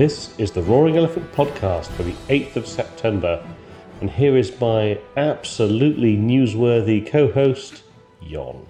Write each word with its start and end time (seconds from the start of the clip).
This 0.00 0.32
is 0.38 0.50
the 0.50 0.62
Roaring 0.62 0.96
Elephant 0.96 1.30
podcast 1.30 1.88
for 1.88 2.04
the 2.04 2.14
8th 2.30 2.56
of 2.56 2.66
September, 2.66 3.46
and 4.00 4.08
here 4.08 4.34
is 4.34 4.58
my 4.58 4.98
absolutely 5.18 6.16
newsworthy 6.16 7.06
co 7.06 7.30
host, 7.30 7.82
Jon. 8.26 8.66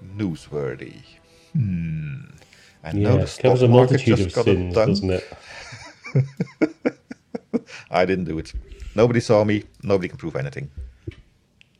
Newsworthy. 0.00 1.02
Hmm. 1.54 2.18
I 2.84 2.92
yeah, 2.92 2.92
know 2.92 3.18
the 3.18 3.26
stock 3.26 3.42
covers 3.42 3.62
a 3.62 3.66
multitude 3.66 4.20
of 4.20 4.30
sins, 4.30 4.76
doesn't 4.76 5.10
it? 5.10 5.36
I 7.90 8.04
didn't 8.04 8.26
do 8.26 8.38
it. 8.38 8.52
Nobody 8.94 9.18
saw 9.18 9.42
me. 9.42 9.64
Nobody 9.82 10.06
can 10.06 10.18
prove 10.18 10.36
anything. 10.36 10.70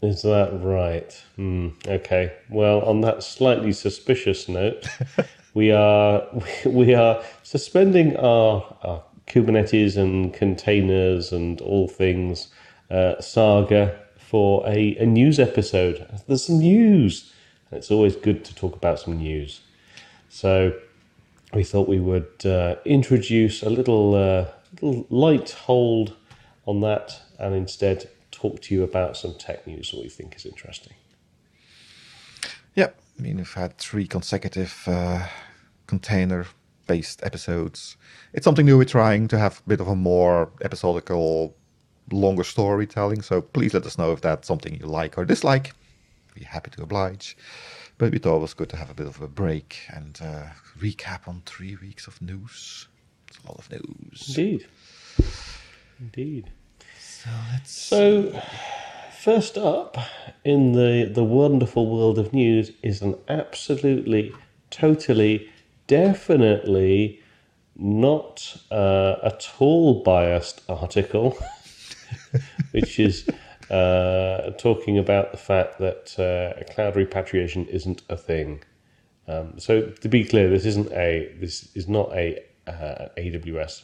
Is 0.03 0.23
that 0.23 0.51
right? 0.65 1.13
Hmm. 1.37 1.69
okay. 1.87 2.33
Well, 2.51 2.81
on 2.81 3.03
that 3.03 3.23
slightly 3.23 3.73
suspicious 3.73 4.49
note, 4.49 4.89
we 5.55 5.73
are 5.73 6.27
we 6.67 6.95
are 6.95 7.23
suspending 7.43 8.17
our, 8.17 8.77
our 8.83 9.03
Kubernetes 9.27 9.97
and 9.97 10.33
containers 10.33 11.33
and 11.33 11.61
all 11.61 11.89
things 11.89 12.49
uh, 12.91 13.21
saga 13.21 13.99
for 14.19 14.67
a, 14.67 14.97
a 14.97 15.07
news 15.07 15.39
episode. 15.39 16.07
There's 16.27 16.45
some 16.45 16.59
news, 16.59 17.33
it's 17.73 17.91
always 17.91 18.17
good 18.17 18.45
to 18.45 18.55
talk 18.55 18.75
about 18.77 18.99
some 18.99 19.19
news. 19.19 19.61
So 20.29 20.79
we 21.55 21.65
thought 21.65 21.89
we 21.89 22.01
would 22.01 22.45
uh, 22.45 22.77
introduce 22.85 23.63
a 23.63 23.71
little, 23.71 24.15
uh, 24.15 24.47
little 24.83 25.07
light 25.11 25.51
hold 25.51 26.15
on 26.67 26.81
that, 26.81 27.21
and 27.39 27.55
instead 27.55 28.11
talk 28.31 28.61
to 28.63 28.75
you 28.75 28.83
about 28.83 29.17
some 29.17 29.35
tech 29.35 29.67
news 29.67 29.91
that 29.91 30.01
we 30.01 30.09
think 30.09 30.37
is 30.37 30.45
interesting. 30.45 30.93
Yeah, 32.75 32.89
I 33.19 33.23
mean 33.23 33.37
we've 33.39 33.53
had 33.53 33.79
three 33.79 34.07
consecutive 34.07 34.83
uh, 34.87 35.27
container 35.87 36.47
based 36.87 37.23
episodes. 37.25 37.97
It's 38.33 38.45
something 38.45 38.67
new 38.67 38.79
we're 38.79 38.85
trying 38.85 39.29
to 39.29 39.39
have 39.39 39.61
a 39.67 39.69
bit 39.69 39.81
of 39.81 39.89
a 39.89 39.97
more 39.97 40.51
episodical, 40.63 41.57
longer 42.13 42.45
storytelling. 42.45 43.23
So 43.23 43.43
please 43.43 43.75
let 43.75 43.87
us 43.87 43.99
know 43.99 44.13
if 44.13 44.21
that's 44.21 44.47
something 44.47 44.75
you 44.75 44.87
like 44.87 45.19
or 45.19 45.25
dislike. 45.25 45.73
Be 46.35 46.45
happy 46.45 46.71
to 46.73 46.83
oblige. 46.83 47.37
But 47.99 48.13
we 48.13 48.19
thought 48.19 48.37
it 48.37 48.43
was 48.43 48.55
good 48.55 48.71
to 48.71 48.77
have 48.77 48.91
a 48.91 48.95
bit 48.95 49.09
of 49.09 49.21
a 49.21 49.27
break 49.27 49.81
and 49.89 50.19
uh, 50.23 50.47
recap 50.79 51.27
on 51.27 51.43
three 51.45 51.77
weeks 51.77 52.07
of 52.07 52.23
news. 52.23 52.87
It's 53.27 53.39
a 53.45 53.47
lot 53.49 53.59
of 53.59 53.71
news. 53.71 54.25
Indeed. 54.29 54.67
Indeed. 56.01 56.51
So 57.01 57.31
let's. 57.53 57.73
So, 57.73 58.41
first 59.19 59.59
up 59.59 59.99
in 60.45 60.73
the, 60.73 61.11
the 61.13 61.25
wonderful 61.25 61.91
world 61.91 62.21
of 62.21 62.33
news 62.33 62.71
is 62.85 63.03
an 63.03 63.17
absolutely, 63.29 64.33
totally 64.71 65.51
definitely 65.89 67.21
not 67.75 68.57
uh, 68.71 69.17
at 69.25 69.51
all 69.59 70.05
biased 70.05 70.63
article, 70.69 71.37
which 72.71 73.01
is 73.01 73.29
uh, 73.71 74.51
talking 74.57 74.97
about 74.97 75.33
the 75.33 75.37
fact 75.37 75.79
that 75.79 76.17
uh, 76.19 76.63
cloud 76.73 76.95
repatriation 76.95 77.67
isn't 77.67 78.03
a 78.09 78.17
thing. 78.17 78.63
Um, 79.27 79.59
so 79.59 79.83
to 79.83 80.09
be 80.09 80.25
clear, 80.25 80.49
this 80.49 80.65
isn't 80.65 80.93
a 80.93 81.35
this 81.41 81.69
is 81.75 81.89
not 81.89 82.13
a 82.13 82.43
uh, 82.69 83.09
AWS 83.19 83.83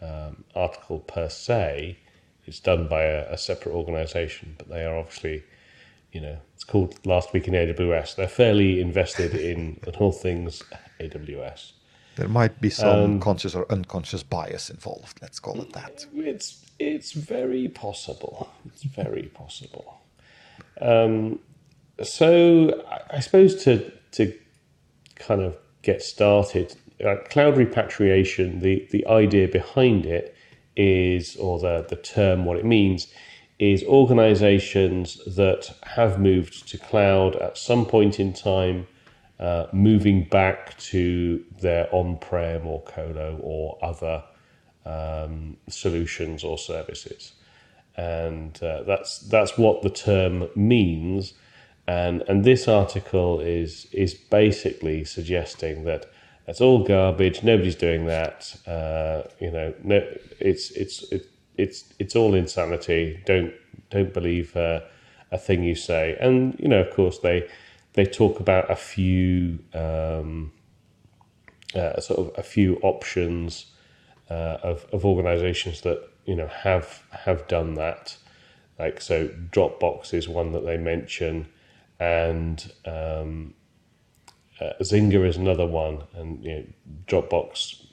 um, 0.00 0.44
article 0.54 1.00
per 1.00 1.28
se. 1.28 1.98
It's 2.46 2.60
done 2.60 2.88
by 2.88 3.02
a, 3.02 3.32
a 3.32 3.38
separate 3.38 3.74
organisation, 3.74 4.54
but 4.58 4.68
they 4.68 4.84
are 4.84 4.96
obviously 4.96 5.42
you 6.12 6.20
know, 6.20 6.38
it's 6.54 6.64
called 6.64 6.94
Last 7.04 7.32
Week 7.32 7.46
in 7.46 7.54
AWS. 7.54 8.16
They're 8.16 8.28
fairly 8.28 8.80
invested 8.80 9.34
in, 9.34 9.78
in 9.86 9.94
all 9.96 10.12
things 10.12 10.62
AWS. 11.00 11.72
There 12.16 12.28
might 12.28 12.58
be 12.58 12.70
some 12.70 12.88
um, 12.88 13.20
conscious 13.20 13.54
or 13.54 13.70
unconscious 13.70 14.22
bias 14.22 14.70
involved. 14.70 15.18
Let's 15.20 15.38
call 15.38 15.60
it 15.60 15.74
that. 15.74 16.06
It's 16.14 16.64
it's 16.78 17.12
very 17.12 17.68
possible. 17.68 18.48
It's 18.64 18.84
very 18.84 19.24
possible. 19.24 20.00
Um, 20.80 21.40
so 22.02 22.82
I 23.10 23.20
suppose 23.20 23.62
to 23.64 23.92
to 24.12 24.32
kind 25.16 25.42
of 25.42 25.58
get 25.82 26.00
started, 26.00 26.74
uh, 27.04 27.16
cloud 27.28 27.58
repatriation. 27.58 28.60
The 28.60 28.88
the 28.90 29.06
idea 29.06 29.48
behind 29.48 30.06
it 30.06 30.35
is, 30.76 31.36
or 31.36 31.58
the 31.58 31.86
the 31.88 31.96
term, 31.96 32.44
what 32.44 32.58
it 32.58 32.64
means 32.64 33.08
is 33.58 33.82
organizations 33.84 35.18
that 35.36 35.74
have 35.82 36.20
moved 36.20 36.68
to 36.68 36.78
cloud 36.78 37.36
at 37.36 37.56
some 37.56 37.86
point 37.86 38.20
in 38.20 38.32
time, 38.32 38.86
uh, 39.40 39.66
moving 39.72 40.24
back 40.24 40.76
to 40.78 41.42
their 41.60 41.88
on 41.94 42.18
prem 42.18 42.66
or 42.66 42.82
colo 42.82 43.38
or 43.42 43.78
other 43.82 44.22
um, 44.84 45.56
solutions 45.68 46.44
or 46.44 46.58
services. 46.58 47.32
And 47.96 48.62
uh, 48.62 48.82
that's 48.82 49.20
that's 49.20 49.56
what 49.56 49.82
the 49.82 49.90
term 49.90 50.48
means. 50.54 51.32
And 51.88 52.22
and 52.28 52.44
this 52.44 52.68
article 52.68 53.40
is 53.40 53.86
is 53.92 54.14
basically 54.14 55.04
suggesting 55.04 55.84
that 55.84 56.10
it's 56.46 56.60
all 56.60 56.84
garbage. 56.84 57.42
Nobody's 57.42 57.74
doing 57.74 58.06
that. 58.06 58.56
Uh, 58.66 59.28
you 59.40 59.50
know, 59.50 59.74
no, 59.82 60.06
it's 60.38 60.70
it's 60.70 61.02
it, 61.12 61.26
it's 61.56 61.92
it's 61.98 62.14
all 62.14 62.34
insanity. 62.34 63.22
Don't 63.26 63.52
don't 63.90 64.12
believe 64.12 64.56
uh, 64.56 64.80
a 65.32 65.38
thing 65.38 65.64
you 65.64 65.74
say. 65.74 66.16
And 66.20 66.58
you 66.58 66.68
know, 66.68 66.80
of 66.80 66.94
course, 66.94 67.18
they 67.18 67.48
they 67.94 68.04
talk 68.04 68.40
about 68.40 68.70
a 68.70 68.76
few 68.76 69.58
um, 69.74 70.52
uh, 71.74 72.00
sort 72.00 72.20
of 72.20 72.38
a 72.38 72.42
few 72.42 72.76
options 72.82 73.66
uh, 74.30 74.58
of 74.62 74.86
of 74.92 75.04
organisations 75.04 75.80
that 75.80 76.08
you 76.26 76.36
know 76.36 76.48
have 76.48 77.02
have 77.10 77.48
done 77.48 77.74
that. 77.74 78.16
Like 78.78 79.00
so, 79.00 79.28
Dropbox 79.28 80.12
is 80.12 80.28
one 80.28 80.52
that 80.52 80.64
they 80.64 80.76
mention, 80.76 81.48
and 81.98 82.72
um, 82.84 83.54
uh, 84.60 84.72
Zynga 84.80 85.26
is 85.26 85.36
another 85.36 85.66
one. 85.66 86.04
And 86.14 86.44
you 86.44 86.54
know, 86.54 86.66
Dropbox, 87.06 87.84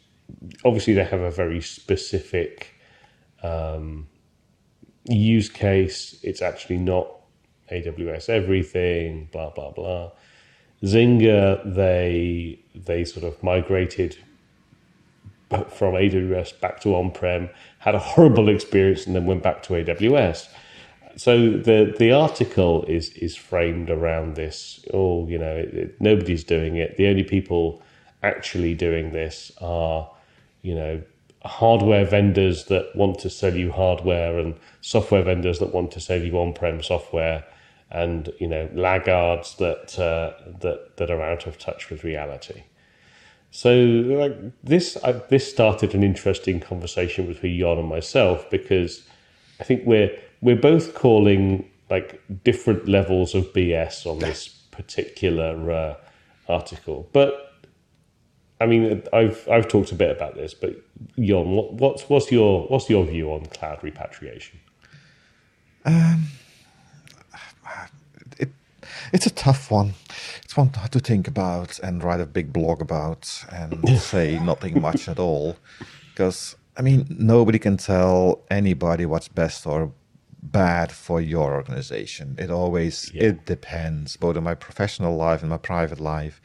obviously, 0.65 0.93
they 0.93 1.03
have 1.03 1.21
a 1.21 1.31
very 1.31 1.61
specific 1.61 2.75
um, 3.41 4.07
use 5.05 5.49
case. 5.49 6.19
It's 6.23 6.41
actually 6.41 6.77
not 6.77 7.07
AWS 7.71 8.29
everything. 8.29 9.29
Blah 9.31 9.51
blah 9.51 9.71
blah. 9.71 10.11
Zynga 10.83 11.75
they 11.75 12.59
they 12.75 13.05
sort 13.05 13.25
of 13.25 13.41
migrated 13.41 14.17
from 15.69 15.93
AWS 15.93 16.59
back 16.59 16.81
to 16.81 16.95
on-prem, 16.95 17.49
had 17.79 17.95
a 17.95 17.99
horrible 17.99 18.49
experience, 18.55 19.05
and 19.05 19.15
then 19.15 19.25
went 19.25 19.43
back 19.43 19.61
to 19.63 19.73
AWS. 19.73 20.49
So 21.15 21.49
the 21.51 21.95
the 21.97 22.11
article 22.11 22.83
is 22.85 23.09
is 23.11 23.35
framed 23.35 23.89
around 23.89 24.35
this. 24.35 24.83
Oh, 24.93 25.27
you 25.27 25.37
know, 25.37 25.55
it, 25.55 25.73
it, 25.73 26.01
nobody's 26.01 26.43
doing 26.43 26.75
it. 26.75 26.97
The 26.97 27.07
only 27.07 27.23
people 27.23 27.81
actually 28.23 28.73
doing 28.73 29.11
this 29.11 29.51
are, 29.61 30.09
you 30.61 30.73
know, 30.73 31.01
hardware 31.45 32.05
vendors 32.05 32.65
that 32.65 32.95
want 32.95 33.19
to 33.19 33.29
sell 33.29 33.55
you 33.55 33.71
hardware 33.71 34.39
and 34.39 34.55
software 34.81 35.23
vendors 35.23 35.59
that 35.59 35.73
want 35.73 35.91
to 35.91 35.99
sell 35.99 36.21
you 36.21 36.37
on-prem 36.37 36.81
software 36.81 37.43
and 37.91 38.33
you 38.39 38.47
know 38.47 38.69
laggards 38.73 39.55
that 39.57 39.97
uh, 39.99 40.33
that 40.59 40.97
that 40.97 41.11
are 41.11 41.21
out 41.21 41.45
of 41.45 41.57
touch 41.57 41.89
with 41.89 42.03
reality. 42.03 42.63
So 43.51 43.75
like 43.75 44.35
this 44.63 44.97
I, 45.03 45.11
this 45.11 45.49
started 45.49 45.93
an 45.93 46.03
interesting 46.03 46.59
conversation 46.59 47.27
between 47.27 47.59
Jon 47.59 47.77
and 47.77 47.87
myself 47.87 48.49
because 48.49 49.03
I 49.59 49.63
think 49.63 49.85
we're 49.85 50.17
we're 50.43 50.55
both 50.57 50.93
calling 50.93 51.69
like 51.89 52.21
different 52.43 52.87
levels 52.87 53.33
of 53.33 53.53
BS 53.53 54.05
on 54.05 54.19
this 54.19 54.47
particular 54.71 55.71
uh, 55.71 55.95
article, 56.47 57.09
but 57.13 57.53
I 58.59 58.65
mean, 58.65 59.03
I've 59.11 59.47
I've 59.49 59.67
talked 59.67 59.91
a 59.91 59.95
bit 59.95 60.11
about 60.11 60.35
this, 60.35 60.53
but 60.53 60.75
Jon, 61.19 61.51
what, 61.51 61.73
what's 61.73 62.03
what's 62.09 62.31
your 62.31 62.65
what's 62.67 62.89
your 62.89 63.05
view 63.05 63.31
on 63.33 63.45
cloud 63.47 63.83
repatriation? 63.83 64.59
Um, 65.85 66.27
it 68.37 68.51
it's 69.11 69.25
a 69.25 69.31
tough 69.31 69.69
one. 69.69 69.95
It's 70.43 70.55
one 70.55 70.69
to 70.69 70.99
think 70.99 71.27
about 71.27 71.79
and 71.79 72.03
write 72.03 72.21
a 72.21 72.25
big 72.25 72.53
blog 72.53 72.81
about 72.81 73.43
and 73.51 73.99
say 73.99 74.39
nothing 74.39 74.79
much 74.81 75.09
at 75.09 75.19
all, 75.19 75.57
because 76.13 76.55
I 76.77 76.83
mean 76.83 77.05
nobody 77.09 77.59
can 77.59 77.77
tell 77.77 78.43
anybody 78.49 79.05
what's 79.05 79.27
best 79.27 79.67
or 79.67 79.91
bad 80.51 80.91
for 80.91 81.21
your 81.21 81.53
organization. 81.53 82.35
It 82.37 82.51
always 82.51 83.11
yeah. 83.13 83.23
it 83.23 83.45
depends, 83.45 84.17
both 84.17 84.37
in 84.37 84.43
my 84.43 84.55
professional 84.55 85.15
life 85.15 85.41
and 85.41 85.49
my 85.49 85.57
private 85.57 85.99
life 85.99 86.41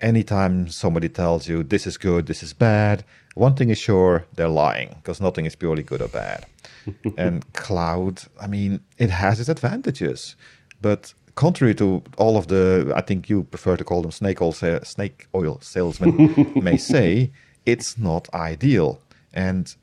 anytime 0.00 0.68
somebody 0.68 1.08
tells 1.08 1.48
you 1.48 1.62
this 1.62 1.86
is 1.86 1.96
good, 1.96 2.26
this 2.26 2.42
is 2.42 2.52
bad, 2.52 3.04
one 3.34 3.54
thing 3.54 3.70
is 3.70 3.78
sure, 3.78 4.26
they're 4.34 4.48
lying 4.48 4.96
because 4.96 5.20
nothing 5.20 5.46
is 5.46 5.54
purely 5.54 5.82
good 5.82 6.02
or 6.02 6.08
bad. 6.08 6.46
and 7.16 7.50
cloud, 7.52 8.22
I 8.40 8.46
mean, 8.46 8.80
it 8.98 9.10
has 9.10 9.40
its 9.40 9.48
advantages, 9.48 10.36
but 10.80 11.14
contrary 11.34 11.74
to 11.76 12.02
all 12.16 12.36
of 12.36 12.48
the, 12.48 12.92
I 12.96 13.02
think 13.02 13.28
you 13.28 13.44
prefer 13.44 13.76
to 13.76 13.84
call 13.84 14.02
them 14.02 14.10
snake 14.10 14.42
oil, 14.42 14.52
snake 14.52 15.28
oil 15.34 15.60
salesmen 15.60 16.52
may 16.62 16.76
say, 16.76 17.30
it's 17.66 17.98
not 17.98 18.32
ideal. 18.34 19.00
And 19.32 19.74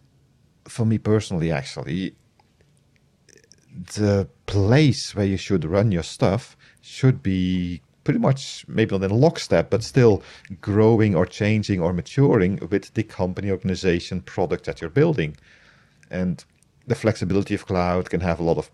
for 0.67 0.85
me 0.85 0.97
personally, 0.97 1.51
actually, 1.51 2.15
the 3.85 4.27
place 4.45 5.15
where 5.15 5.25
you 5.25 5.37
should 5.37 5.65
run 5.65 5.91
your 5.91 6.03
stuff 6.03 6.57
should 6.81 7.21
be 7.21 7.81
pretty 8.03 8.19
much 8.19 8.65
maybe 8.67 8.97
not 8.97 9.11
in 9.11 9.19
lockstep, 9.19 9.69
but 9.69 9.83
still 9.83 10.23
growing 10.61 11.13
or 11.15 11.25
changing 11.25 11.81
or 11.81 11.91
maturing 11.91 12.57
with 12.71 12.93
the 12.93 13.03
company 13.03 13.51
organization 13.51 14.21
product 14.21 14.65
that 14.65 14.79
you're 14.79 14.89
building. 14.89 15.35
And 16.09 16.43
the 16.85 16.95
flexibility 16.95 17.53
of 17.53 17.65
cloud 17.65 18.09
can 18.09 18.21
have 18.21 18.39
a 18.39 18.43
lot 18.43 18.57
of 18.57 18.71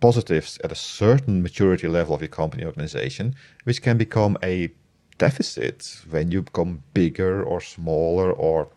positives 0.00 0.58
at 0.62 0.72
a 0.72 0.76
certain 0.76 1.42
maturity 1.42 1.88
level 1.88 2.14
of 2.14 2.20
your 2.20 2.28
company 2.28 2.64
organization, 2.64 3.34
which 3.64 3.82
can 3.82 3.98
become 3.98 4.38
a 4.42 4.70
deficit 5.18 6.00
when 6.08 6.30
you 6.30 6.42
become 6.42 6.82
bigger 6.94 7.42
or 7.42 7.60
smaller 7.60 8.32
or 8.32 8.68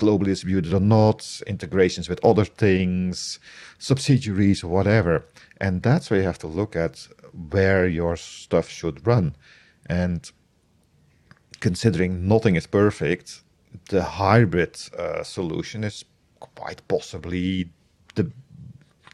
globally 0.00 0.32
distributed 0.32 0.72
or 0.72 0.80
not, 0.80 1.42
integrations 1.46 2.08
with 2.08 2.24
other 2.24 2.44
things, 2.44 3.38
subsidiaries, 3.78 4.64
whatever. 4.64 5.14
And 5.60 5.82
that's 5.82 6.10
where 6.10 6.20
you 6.20 6.26
have 6.26 6.38
to 6.38 6.46
look 6.46 6.74
at 6.74 7.08
where 7.50 7.86
your 7.86 8.16
stuff 8.16 8.68
should 8.68 9.06
run. 9.06 9.36
And 9.86 10.30
considering 11.60 12.26
nothing 12.26 12.56
is 12.56 12.66
perfect, 12.66 13.42
the 13.90 14.02
hybrid 14.02 14.74
uh, 14.98 15.22
solution 15.22 15.84
is 15.84 16.04
quite 16.40 16.80
possibly 16.88 17.70
the 18.14 18.32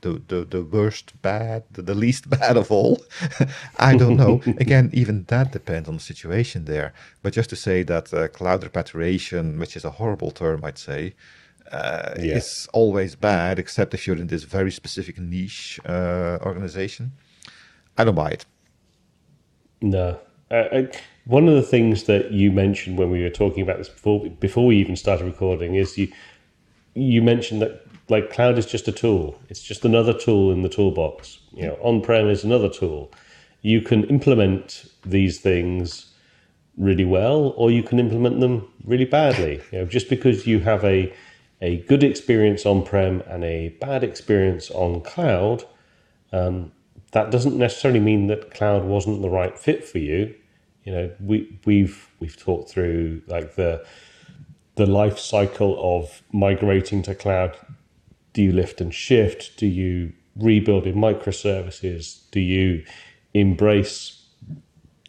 the, 0.07 0.23
the, 0.29 0.45
the 0.45 0.63
worst 0.63 1.21
bad, 1.23 1.65
the, 1.73 1.83
the 1.83 1.95
least 1.95 2.29
bad 2.39 2.57
of 2.57 2.71
all. 2.71 3.03
I 3.79 3.97
don't 3.97 4.17
know. 4.17 4.41
Again, 4.65 4.91
even 4.93 5.25
that 5.25 5.53
depends 5.53 5.89
on 5.89 5.97
the 5.97 6.03
situation 6.03 6.65
there. 6.65 6.93
But 7.23 7.33
just 7.33 7.51
to 7.51 7.57
say 7.57 7.83
that 7.85 8.13
uh, 8.13 8.29
cloud 8.29 8.63
repatriation, 8.63 9.59
which 9.59 9.77
is 9.77 9.85
a 9.85 9.91
horrible 9.91 10.31
term, 10.31 10.65
I'd 10.65 10.79
say, 10.79 11.15
uh, 11.73 12.15
yeah. 12.19 12.37
is 12.37 12.69
always 12.73 13.17
bad, 13.17 13.59
except 13.59 13.93
if 13.93 14.07
you're 14.07 14.17
in 14.17 14.29
this 14.29 14.45
very 14.45 14.71
specific 14.71 15.19
niche 15.19 15.81
uh, 15.85 16.39
organization. 16.43 17.13
I 17.99 18.05
don't 18.05 18.15
buy 18.15 18.31
it. 18.31 18.47
No. 19.81 20.19
Uh, 20.51 20.83
one 21.25 21.49
of 21.49 21.55
the 21.55 21.63
things 21.63 22.05
that 22.05 22.31
you 22.31 22.53
mentioned 22.53 22.99
when 22.99 23.11
we 23.11 23.23
were 23.23 23.31
talking 23.31 23.63
about 23.63 23.79
this 23.79 23.89
before, 23.89 24.29
before 24.31 24.67
we 24.67 24.77
even 24.77 24.95
started 24.95 25.25
recording 25.25 25.75
is 25.75 25.99
you 25.99 26.09
you 26.97 27.21
mentioned 27.21 27.61
that 27.61 27.86
like 28.09 28.33
cloud 28.33 28.59
is 28.59 28.67
just 28.67 28.89
a 28.89 28.93
tool. 28.93 29.39
It's 29.49 29.63
just 29.63 29.85
another 29.85 30.13
tool 30.13 30.53
in 30.53 30.63
the 30.63 30.69
toolbox. 30.69 31.39
You 31.53 31.67
know, 31.67 31.79
on-prem 31.81 32.29
is 32.29 32.45
another 32.45 32.69
tool. 32.69 33.11
You 33.63 33.81
can 33.81 34.05
implement 34.05 34.85
these 35.05 35.41
things 35.41 36.13
really 36.77 37.05
well, 37.05 37.55
or 37.57 37.71
you 37.71 37.83
can 37.83 37.99
implement 37.99 38.41
them 38.41 38.69
really 38.85 39.07
badly. 39.07 39.61
You 39.73 39.81
know, 39.81 39.85
just 39.87 40.09
because 40.09 40.47
you 40.47 40.61
have 40.61 40.85
a 40.85 41.13
a 41.63 41.79
good 41.89 42.05
experience 42.05 42.67
on-prem 42.67 43.23
and 43.27 43.43
a 43.43 43.71
bad 43.81 44.05
experience 44.05 44.71
on 44.71 45.01
cloud, 45.01 45.65
um, 46.31 46.71
that 47.13 47.31
doesn't 47.31 47.57
necessarily 47.57 47.99
mean 47.99 48.27
that 48.27 48.53
cloud 48.53 48.85
wasn't 48.85 49.23
the 49.23 49.31
right 49.31 49.59
fit 49.59 49.83
for 49.83 49.99
you. 49.99 50.35
You 50.85 50.93
know, 50.93 51.11
we 51.19 51.59
we've 51.65 52.09
we've 52.21 52.37
talked 52.37 52.71
through 52.71 53.23
like 53.27 53.57
the 53.57 53.85
the 54.77 54.87
life 54.87 55.19
cycle 55.19 55.97
of 55.97 56.23
migrating 56.31 57.03
to 57.03 57.15
cloud 57.15 57.57
do 58.37 58.43
you 58.43 58.53
lift 58.53 58.83
and 58.83 58.95
shift? 58.95 59.57
Do 59.57 59.67
you 59.67 60.13
rebuild 60.37 60.87
in 60.87 60.97
microservices? 60.97 62.31
Do 62.33 62.41
you 62.41 62.85
embrace 63.33 64.23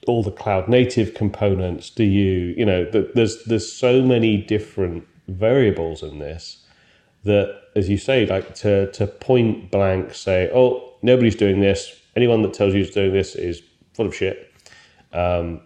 all 0.07 0.24
the 0.24 0.31
cloud 0.31 0.69
native 0.69 1.13
components? 1.13 1.89
Do 1.89 2.06
you, 2.06 2.56
you 2.57 2.65
know, 2.65 2.85
there's 2.89 3.44
there's 3.44 3.69
so 3.69 4.01
many 4.01 4.38
different 4.38 5.06
variables 5.27 6.03
in 6.03 6.19
this 6.19 6.65
that, 7.25 7.53
as 7.75 7.89
you 7.89 7.97
say, 7.97 8.25
like 8.25 8.56
to 8.56 8.89
to 8.94 9.06
point 9.06 9.71
blank 9.71 10.13
say, 10.13 10.50
oh, 10.56 10.94
nobody's 11.01 11.35
doing 11.35 11.59
this. 11.59 12.00
Anyone 12.15 12.44
that 12.44 12.53
tells 12.53 12.73
you 12.73 12.80
is 12.80 12.91
doing 12.91 13.12
this 13.12 13.35
is 13.35 13.62
full 13.94 14.06
of 14.06 14.15
shit. 14.15 14.53
Um, 15.12 15.59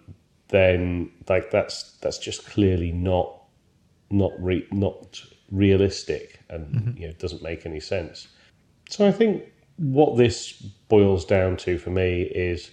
then 0.48 1.12
like 1.30 1.52
that's 1.52 1.96
that's 2.02 2.18
just 2.18 2.44
clearly 2.48 2.92
not 2.92 3.40
not 4.10 4.32
re- 4.40 4.68
not 4.72 5.22
realistic 5.52 6.41
and 6.52 6.68
mm-hmm. 6.68 6.98
you 6.98 7.08
know 7.08 7.10
it 7.10 7.20
doesn't 7.20 7.42
make 7.42 7.66
any 7.66 7.80
sense. 7.80 8.28
So 8.90 9.08
I 9.08 9.12
think 9.12 9.44
what 9.78 10.18
this 10.18 10.52
boils 10.90 11.26
down 11.26 11.58
to 11.58 11.78
for 11.78 11.90
me 11.90 12.22
is, 12.24 12.72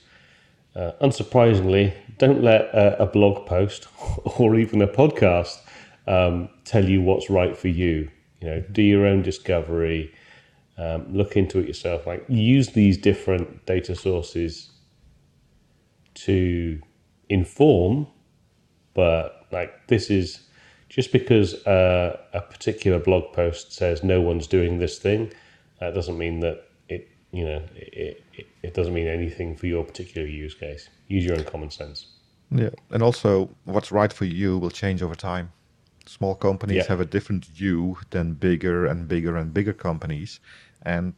uh, 0.77 0.93
unsurprisingly, 1.01 1.95
don't 2.19 2.43
let 2.43 2.63
a, 2.75 3.03
a, 3.03 3.07
blog 3.07 3.47
post 3.47 3.87
or 4.39 4.57
even 4.57 4.83
a 4.83 4.89
podcast 4.89 5.57
um, 6.07 6.49
tell 6.65 6.85
you 6.85 7.01
what's 7.01 7.31
right 7.31 7.57
for 7.57 7.69
you. 7.69 8.11
You 8.41 8.49
know, 8.49 8.65
do 8.73 8.83
your 8.83 9.07
own 9.07 9.23
discovery. 9.23 10.13
Um, 10.77 11.13
look 11.13 11.37
into 11.37 11.59
it 11.59 11.67
yourself. 11.67 12.07
Like 12.07 12.25
use 12.29 12.69
these 12.69 12.97
different 12.99 13.67
data 13.67 13.97
sources 13.97 14.71
to 16.15 16.81
inform, 17.29 18.07
but 18.95 19.47
like 19.51 19.89
this 19.89 20.11
is 20.11 20.48
just 20.89 21.13
because 21.13 21.55
uh, 21.67 22.19
a 22.33 22.41
particular 22.41 22.99
blog 22.99 23.33
post 23.33 23.73
says 23.73 24.03
no 24.03 24.21
one's 24.21 24.47
doing 24.47 24.79
this 24.79 24.99
thing, 24.99 25.33
that 25.81 25.95
doesn't 25.95 26.19
mean 26.19 26.41
that 26.41 26.65
it, 26.89 27.09
you 27.31 27.45
know, 27.45 27.63
it, 27.75 28.25
it, 28.35 28.47
it 28.63 28.75
doesn't 28.75 28.95
mean 28.95 29.07
anything 29.07 29.57
for 29.57 29.67
your 29.67 29.85
particular 29.85 30.27
use 30.27 30.55
case. 30.55 30.89
Use 31.09 31.25
your 31.25 31.37
own 31.37 31.45
common 31.45 31.71
sense. 31.71 32.07
Yeah, 32.51 32.71
and 32.91 33.03
also 33.03 33.51
what's 33.65 33.93
right 33.93 34.13
for 34.13 34.25
you 34.25 34.59
will 34.59 34.71
change 34.71 35.03
over 35.03 35.15
time. 35.15 35.53
Small 36.07 36.35
companies 36.35 36.77
yeah. 36.77 36.89
have 36.89 37.01
a 37.01 37.05
different 37.05 37.45
view 37.45 37.99
than 38.11 38.33
bigger 38.33 38.87
and 38.87 39.07
bigger 39.07 39.37
and 39.37 39.53
bigger 39.53 39.75
companies, 39.75 40.41
and 40.83 41.13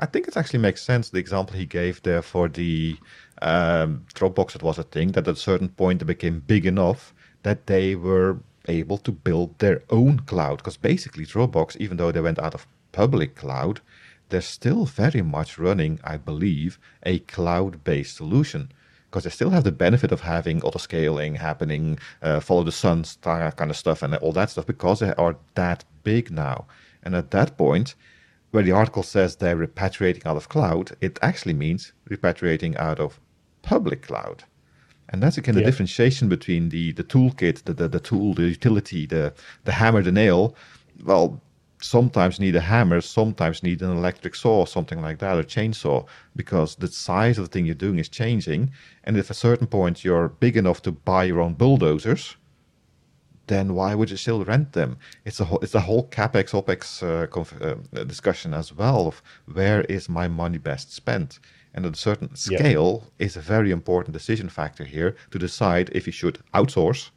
I 0.00 0.06
think 0.06 0.28
it 0.28 0.36
actually 0.36 0.60
makes 0.60 0.82
sense. 0.82 1.10
The 1.10 1.18
example 1.18 1.56
he 1.56 1.66
gave 1.66 2.02
there 2.02 2.22
for 2.22 2.48
the 2.48 2.96
um, 3.42 4.04
Dropbox, 4.14 4.54
it 4.54 4.62
was 4.62 4.78
a 4.78 4.84
thing 4.84 5.12
that 5.12 5.26
at 5.26 5.34
a 5.34 5.36
certain 5.36 5.68
point 5.68 6.02
it 6.02 6.04
became 6.04 6.40
big 6.46 6.66
enough 6.66 7.12
that 7.42 7.66
they 7.66 7.94
were 7.94 8.38
able 8.68 8.98
to 8.98 9.12
build 9.12 9.58
their 9.58 9.82
own 9.90 10.20
cloud 10.20 10.58
because 10.58 10.76
basically 10.76 11.24
Dropbox, 11.24 11.76
even 11.76 11.96
though 11.96 12.12
they 12.12 12.20
went 12.20 12.38
out 12.38 12.54
of 12.54 12.66
public 12.92 13.34
cloud, 13.34 13.80
they're 14.28 14.40
still 14.40 14.86
very 14.86 15.22
much 15.22 15.58
running, 15.58 16.00
I 16.02 16.16
believe, 16.16 16.78
a 17.04 17.20
cloud 17.20 17.84
based 17.84 18.16
solution 18.16 18.70
because 19.04 19.24
they 19.24 19.30
still 19.30 19.50
have 19.50 19.64
the 19.64 19.72
benefit 19.72 20.12
of 20.12 20.20
having 20.22 20.62
auto 20.62 20.78
scaling 20.78 21.36
happening, 21.36 21.98
uh, 22.22 22.40
follow 22.40 22.64
the 22.64 22.72
sun 22.72 23.04
kind 23.22 23.70
of 23.70 23.76
stuff, 23.76 24.02
and 24.02 24.14
all 24.16 24.32
that 24.32 24.50
stuff 24.50 24.66
because 24.66 25.00
they 25.00 25.14
are 25.14 25.36
that 25.54 25.84
big 26.02 26.30
now. 26.30 26.66
And 27.02 27.14
at 27.14 27.30
that 27.30 27.56
point, 27.56 27.94
where 28.50 28.62
the 28.62 28.72
article 28.72 29.02
says 29.02 29.36
they're 29.36 29.56
repatriating 29.56 30.26
out 30.26 30.36
of 30.36 30.48
cloud, 30.48 30.96
it 31.00 31.18
actually 31.22 31.54
means 31.54 31.92
repatriating 32.10 32.76
out 32.76 32.98
of 32.98 33.20
public 33.62 34.02
cloud. 34.02 34.44
And 35.10 35.22
that's 35.22 35.38
again 35.38 35.54
the 35.54 35.60
yeah. 35.60 35.66
differentiation 35.66 36.28
between 36.28 36.68
the 36.70 36.92
the 36.92 37.04
toolkit, 37.04 37.64
the, 37.64 37.74
the 37.74 37.88
the 37.88 38.00
tool, 38.00 38.34
the 38.34 38.48
utility, 38.48 39.06
the 39.06 39.32
the 39.64 39.72
hammer, 39.72 40.02
the 40.02 40.12
nail. 40.12 40.54
Well, 41.04 41.40
sometimes 41.80 42.40
need 42.40 42.56
a 42.56 42.60
hammer, 42.60 43.00
sometimes 43.00 43.62
need 43.62 43.82
an 43.82 43.90
electric 43.90 44.34
saw, 44.34 44.64
something 44.64 45.00
like 45.00 45.18
that, 45.18 45.36
or 45.36 45.42
chainsaw, 45.42 46.06
because 46.34 46.76
the 46.76 46.88
size 46.88 47.38
of 47.38 47.44
the 47.44 47.50
thing 47.50 47.66
you're 47.66 47.74
doing 47.74 47.98
is 47.98 48.08
changing. 48.08 48.70
And 49.04 49.16
if 49.16 49.26
at 49.26 49.30
a 49.30 49.34
certain 49.34 49.66
point 49.66 50.04
you're 50.04 50.28
big 50.28 50.56
enough 50.56 50.82
to 50.82 50.92
buy 50.92 51.24
your 51.24 51.40
own 51.40 51.54
bulldozers, 51.54 52.36
then 53.46 53.74
why 53.74 53.94
would 53.94 54.10
you 54.10 54.16
still 54.16 54.44
rent 54.44 54.72
them? 54.72 54.96
It's 55.24 55.40
a 55.40 55.44
whole, 55.44 55.60
it's 55.60 55.74
a 55.74 55.80
whole 55.80 56.08
capex 56.08 56.50
opex 56.50 57.02
uh, 57.02 57.26
conf- 57.26 57.62
uh, 57.62 58.04
discussion 58.04 58.54
as 58.54 58.72
well 58.72 59.06
of 59.06 59.22
where 59.52 59.82
is 59.82 60.08
my 60.08 60.28
money 60.28 60.58
best 60.58 60.92
spent. 60.92 61.38
And 61.76 61.86
at 61.86 61.92
a 61.92 61.96
certain 61.96 62.34
scale 62.34 63.04
yeah. 63.18 63.26
is 63.26 63.36
a 63.36 63.40
very 63.40 63.70
important 63.70 64.14
decision 64.14 64.48
factor 64.48 64.84
here 64.84 65.14
to 65.30 65.38
decide 65.38 65.90
if 65.92 66.06
you 66.06 66.12
should 66.12 66.38
outsource 66.54 67.10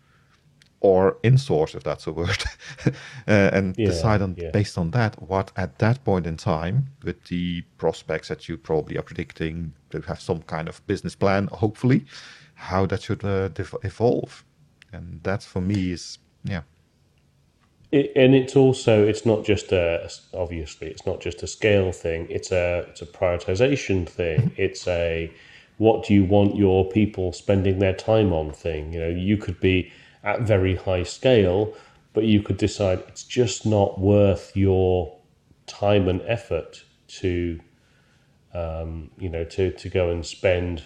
or 0.81 1.17
insource, 1.23 1.75
if 1.75 1.83
that's 1.83 2.07
a 2.07 2.11
word, 2.11 2.43
uh, 2.85 2.91
and 3.27 3.75
yeah, 3.77 3.87
decide 3.87 4.21
on 4.21 4.35
yeah. 4.37 4.51
based 4.51 4.77
on 4.77 4.91
that 4.91 5.21
what 5.21 5.51
at 5.55 5.79
that 5.79 6.03
point 6.03 6.25
in 6.27 6.37
time, 6.37 6.87
with 7.03 7.23
the 7.25 7.61
prospects 7.77 8.27
that 8.27 8.47
you 8.47 8.57
probably 8.57 8.97
are 8.97 9.01
predicting 9.01 9.73
to 9.89 10.01
have 10.01 10.21
some 10.21 10.41
kind 10.43 10.69
of 10.69 10.85
business 10.87 11.15
plan, 11.15 11.47
hopefully, 11.47 12.05
how 12.53 12.85
that 12.85 13.01
should 13.01 13.23
uh, 13.25 13.49
evolve, 13.83 14.45
and 14.93 15.21
that 15.23 15.43
for 15.43 15.61
me 15.61 15.91
is 15.91 16.19
yeah 16.43 16.61
it, 17.91 18.11
and 18.15 18.35
it's 18.35 18.55
also 18.55 19.05
it's 19.05 19.25
not 19.25 19.43
just 19.43 19.71
a 19.71 20.09
obviously 20.33 20.87
it's 20.87 21.05
not 21.05 21.21
just 21.21 21.41
a 21.43 21.47
scale 21.47 21.91
thing. 21.91 22.27
It's 22.29 22.51
a 22.51 22.85
it's 22.89 23.01
a 23.01 23.05
prioritization 23.05 24.07
thing. 24.07 24.51
It's 24.57 24.87
a 24.87 25.31
what 25.77 26.05
do 26.05 26.13
you 26.13 26.25
want 26.25 26.55
your 26.55 26.87
people 26.89 27.33
spending 27.33 27.79
their 27.79 27.93
time 27.93 28.33
on 28.33 28.51
thing. 28.51 28.93
You 28.93 28.99
know, 28.99 29.09
you 29.09 29.37
could 29.37 29.59
be 29.59 29.91
at 30.23 30.41
very 30.41 30.75
high 30.75 31.03
scale, 31.03 31.73
but 32.13 32.25
you 32.25 32.41
could 32.41 32.57
decide 32.57 32.99
it's 33.07 33.23
just 33.23 33.65
not 33.65 33.99
worth 33.99 34.55
your 34.55 35.17
time 35.65 36.07
and 36.07 36.21
effort 36.23 36.83
to 37.07 37.59
um, 38.53 39.09
you 39.17 39.29
know 39.29 39.43
to 39.45 39.71
to 39.71 39.89
go 39.89 40.09
and 40.11 40.25
spend 40.25 40.83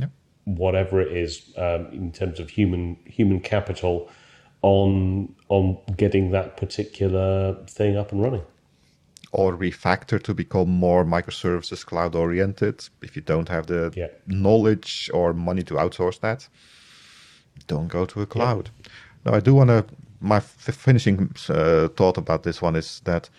yep. 0.00 0.10
whatever 0.44 1.00
it 1.00 1.16
is 1.16 1.52
um, 1.56 1.86
in 1.92 2.10
terms 2.10 2.40
of 2.40 2.50
human 2.50 2.96
human 3.04 3.40
capital 3.40 4.10
on 4.62 5.34
on 5.48 5.78
getting 5.96 6.30
that 6.32 6.56
particular 6.56 7.54
thing 7.66 7.96
up 7.96 8.12
and 8.12 8.22
running. 8.22 8.42
Or 9.32 9.52
refactor 9.56 10.22
to 10.22 10.34
become 10.34 10.70
more 10.70 11.04
microservices 11.04 11.84
cloud 11.84 12.14
oriented. 12.14 12.88
If 13.02 13.14
you 13.16 13.22
don't 13.22 13.48
have 13.48 13.66
the 13.66 13.92
Yeah. 13.94 14.08
knowledge 14.26 15.10
or 15.12 15.32
money 15.34 15.62
to 15.64 15.74
outsource 15.74 16.20
that, 16.20 16.48
don't 17.66 17.88
go 17.88 18.06
to 18.06 18.22
a 18.22 18.26
cloud. 18.26 18.70
Now, 19.24 19.34
I 19.34 19.40
do 19.40 19.54
want 19.54 19.68
to. 19.68 19.84
My 20.20 20.38
f- 20.38 20.74
finishing 20.74 21.30
uh, 21.48 21.88
thought 21.88 22.18
about 22.18 22.42
this 22.42 22.60
one 22.62 22.74
is 22.78 23.00
that 23.04 23.30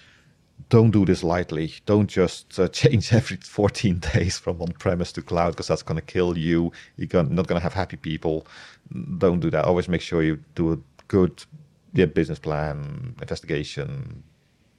don't 0.70 0.92
do 0.92 1.06
this 1.06 1.24
lightly. 1.24 1.74
Don't 1.86 2.08
just 2.08 2.60
uh, 2.60 2.68
change 2.82 3.12
every 3.14 3.38
14 3.38 4.00
days 4.00 4.38
from 4.38 4.62
on 4.62 4.72
premise 4.74 5.12
to 5.14 5.22
cloud 5.22 5.52
because 5.52 5.68
that's 5.68 5.84
going 5.84 6.00
to 6.00 6.06
kill 6.14 6.38
you. 6.38 6.72
You're 6.98 7.24
not 7.24 7.48
going 7.48 7.60
to 7.60 7.64
have 7.64 7.74
happy 7.74 7.98
people. 7.98 8.46
Don't 9.18 9.40
do 9.40 9.50
that. 9.50 9.66
Always 9.66 9.90
make 9.90 10.02
sure 10.02 10.22
you 10.24 10.40
do 10.56 10.74
a 10.74 10.78
good 11.10 11.44
yeah, 11.94 12.06
business 12.06 12.40
plan, 12.40 13.16
investigation, 13.20 14.24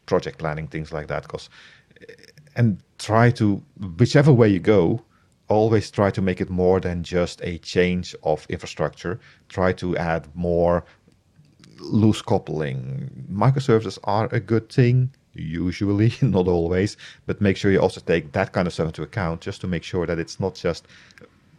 project 0.06 0.38
planning, 0.38 0.66
things 0.66 0.92
like 0.92 1.08
that. 1.08 1.22
Because 1.25 1.50
eh, 2.00 2.14
and 2.56 2.82
try 2.99 3.30
to 3.30 3.62
whichever 3.99 4.32
way 4.32 4.49
you 4.49 4.58
go 4.58 5.02
always 5.49 5.90
try 5.90 6.10
to 6.10 6.22
make 6.22 6.40
it 6.40 6.49
more 6.49 6.80
than 6.80 7.02
just 7.02 7.40
a 7.42 7.58
change 7.58 8.14
of 8.22 8.46
infrastructure 8.49 9.18
try 9.49 9.72
to 9.72 9.96
add 9.96 10.28
more 10.34 10.84
loose 11.80 12.22
coupling 12.22 13.10
microservices 13.30 13.99
are 14.04 14.28
a 14.32 14.40
good 14.40 14.68
thing 14.68 15.10
usually 15.34 16.12
not 16.22 16.46
always 16.46 16.96
but 17.26 17.40
make 17.40 17.56
sure 17.56 17.72
you 17.72 17.80
also 17.80 18.00
take 18.00 18.32
that 18.32 18.52
kind 18.52 18.66
of 18.66 18.72
stuff 18.72 18.87
into 18.87 19.02
account 19.02 19.40
just 19.40 19.60
to 19.60 19.66
make 19.66 19.82
sure 19.82 20.06
that 20.06 20.18
it's 20.18 20.38
not 20.38 20.54
just 20.54 20.87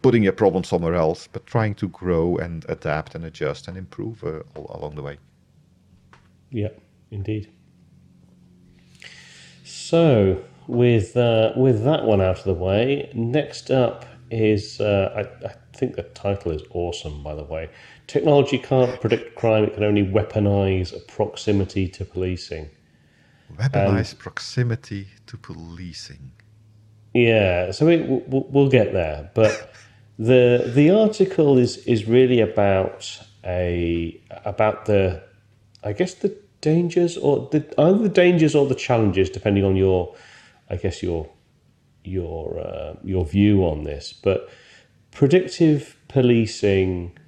putting 0.02 0.22
your 0.22 0.32
problem 0.32 0.64
somewhere 0.64 0.94
else 0.94 1.28
but 1.32 1.46
trying 1.46 1.74
to 1.74 1.88
grow 1.88 2.36
and 2.36 2.64
adapt 2.68 3.14
and 3.14 3.24
adjust 3.24 3.68
and 3.68 3.76
improve 3.76 4.22
uh, 4.24 4.40
all 4.54 4.70
along 4.78 4.94
the 4.94 5.02
way 5.02 5.18
Yeah, 6.50 6.68
indeed. 7.10 7.50
So, 9.64 10.42
with 10.66 11.16
uh, 11.16 11.52
with 11.56 11.84
that 11.84 12.04
one 12.04 12.20
out 12.20 12.38
of 12.38 12.44
the 12.44 12.54
way, 12.54 13.10
next 13.14 13.70
up 13.70 14.04
is 14.30 14.80
uh, 14.80 15.12
I, 15.42 15.46
I 15.46 15.54
think 15.74 15.96
the 15.96 16.02
title 16.02 16.52
is 16.52 16.62
awesome. 16.70 17.22
By 17.22 17.34
the 17.34 17.44
way, 17.44 17.70
technology 18.06 18.58
can't 18.58 19.00
predict 19.00 19.34
crime; 19.36 19.64
it 19.64 19.74
can 19.74 19.84
only 19.84 20.04
weaponize 20.04 20.92
proximity 21.08 21.88
to 21.88 22.04
policing. 22.04 22.70
weaponize 23.56 24.16
proximity 24.18 25.08
to 25.26 25.36
policing 25.36 26.32
Yeah, 27.14 27.70
so 27.70 27.86
we, 27.86 27.98
we'll, 27.98 28.46
we'll 28.50 28.70
get 28.70 28.92
there, 28.92 29.30
but 29.34 29.72
the 30.18 30.70
the 30.74 30.90
article 30.90 31.58
is 31.58 31.78
is 31.78 32.06
really 32.06 32.40
about 32.40 33.20
a 33.44 34.20
about 34.44 34.86
the 34.86 35.22
I 35.82 35.92
guess 35.92 36.14
the 36.14 36.36
dangers 36.60 37.16
or 37.16 37.48
the 37.50 37.64
either 37.78 37.98
the 37.98 38.08
dangers 38.08 38.54
or 38.54 38.66
the 38.66 38.74
challenges, 38.74 39.30
depending 39.30 39.64
on 39.64 39.76
your 39.76 40.14
I 40.70 40.76
guess 40.76 41.02
your 41.02 41.28
your 42.04 42.58
uh, 42.58 42.94
your 43.04 43.24
view 43.24 43.64
on 43.64 43.84
this. 43.84 44.12
But 44.12 44.48
predictive 45.10 45.96
policing 46.08 47.18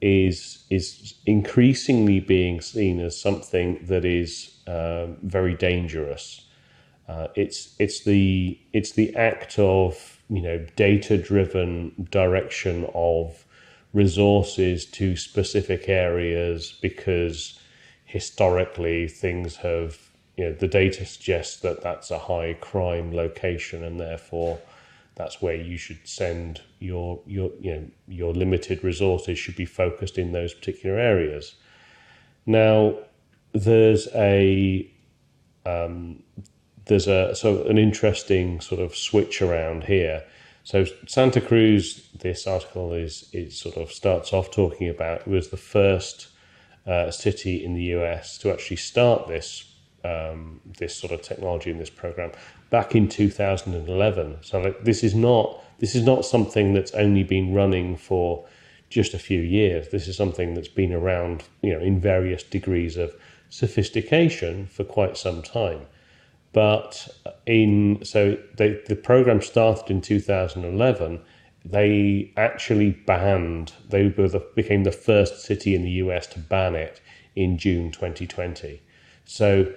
is 0.00 0.64
is 0.70 1.14
increasingly 1.26 2.20
being 2.20 2.60
seen 2.60 3.00
as 3.00 3.18
something 3.20 3.84
that 3.86 4.04
is 4.04 4.60
um, 4.66 5.16
very 5.22 5.54
dangerous. 5.54 6.46
Uh, 7.08 7.28
it's 7.34 7.74
it's 7.78 8.04
the 8.04 8.58
it's 8.72 8.92
the 8.92 9.14
act 9.16 9.58
of 9.58 10.13
you 10.28 10.40
know 10.40 10.64
data 10.76 11.16
driven 11.16 12.08
direction 12.10 12.88
of 12.94 13.44
resources 13.92 14.86
to 14.86 15.16
specific 15.16 15.88
areas 15.88 16.78
because 16.82 17.60
historically 18.04 19.06
things 19.08 19.56
have 19.56 19.98
you 20.36 20.44
know 20.44 20.52
the 20.52 20.68
data 20.68 21.04
suggests 21.04 21.60
that 21.60 21.82
that's 21.82 22.10
a 22.10 22.18
high 22.18 22.54
crime 22.60 23.12
location 23.14 23.84
and 23.84 24.00
therefore 24.00 24.58
that's 25.16 25.40
where 25.40 25.54
you 25.54 25.76
should 25.76 26.06
send 26.06 26.60
your 26.80 27.20
your 27.26 27.50
you 27.60 27.72
know 27.72 27.86
your 28.08 28.32
limited 28.32 28.82
resources 28.82 29.38
should 29.38 29.56
be 29.56 29.64
focused 29.64 30.18
in 30.18 30.32
those 30.32 30.52
particular 30.52 30.98
areas. 30.98 31.54
Now 32.46 32.96
there's 33.52 34.08
a 34.14 34.90
um, 35.64 36.22
there's 36.86 37.06
a 37.06 37.34
so 37.34 37.64
an 37.64 37.78
interesting 37.78 38.60
sort 38.60 38.80
of 38.80 38.94
switch 38.94 39.40
around 39.40 39.84
here. 39.84 40.24
So 40.64 40.86
Santa 41.06 41.40
Cruz, 41.40 42.08
this 42.18 42.46
article 42.46 42.92
is 42.92 43.28
it 43.32 43.52
sort 43.52 43.76
of 43.76 43.92
starts 43.92 44.32
off 44.32 44.50
talking 44.50 44.88
about 44.88 45.26
was 45.26 45.48
the 45.48 45.56
first 45.56 46.28
uh, 46.86 47.10
city 47.10 47.64
in 47.64 47.74
the 47.74 47.84
US 47.96 48.38
to 48.38 48.50
actually 48.50 48.76
start 48.76 49.28
this 49.28 49.70
um, 50.04 50.60
this 50.78 50.94
sort 50.94 51.12
of 51.12 51.22
technology 51.22 51.70
in 51.70 51.78
this 51.78 51.90
program 51.90 52.32
back 52.68 52.94
in 52.94 53.08
2011. 53.08 54.38
So 54.42 54.60
like, 54.60 54.84
this 54.84 55.02
is 55.02 55.14
not 55.14 55.62
this 55.78 55.94
is 55.94 56.04
not 56.04 56.24
something 56.24 56.74
that's 56.74 56.92
only 56.92 57.22
been 57.22 57.54
running 57.54 57.96
for 57.96 58.46
just 58.90 59.14
a 59.14 59.18
few 59.18 59.40
years. 59.40 59.88
This 59.88 60.06
is 60.06 60.16
something 60.16 60.54
that's 60.54 60.68
been 60.68 60.92
around, 60.92 61.44
you 61.62 61.72
know, 61.72 61.80
in 61.80 62.00
various 62.00 62.42
degrees 62.42 62.96
of 62.96 63.14
sophistication 63.48 64.66
for 64.66 64.84
quite 64.84 65.16
some 65.16 65.42
time 65.42 65.86
but 66.54 67.08
in 67.46 68.02
so 68.02 68.38
they, 68.56 68.80
the 68.88 68.96
program 68.96 69.42
started 69.42 69.90
in 69.90 70.00
2011 70.00 71.20
they 71.66 72.32
actually 72.36 72.90
banned 72.90 73.72
they 73.90 74.08
the, 74.08 74.42
became 74.54 74.84
the 74.84 74.92
first 74.92 75.42
city 75.42 75.74
in 75.74 75.82
the 75.82 75.90
US 75.90 76.26
to 76.26 76.38
ban 76.38 76.74
it 76.74 77.02
in 77.36 77.58
June 77.58 77.90
2020 77.90 78.80
so 79.26 79.70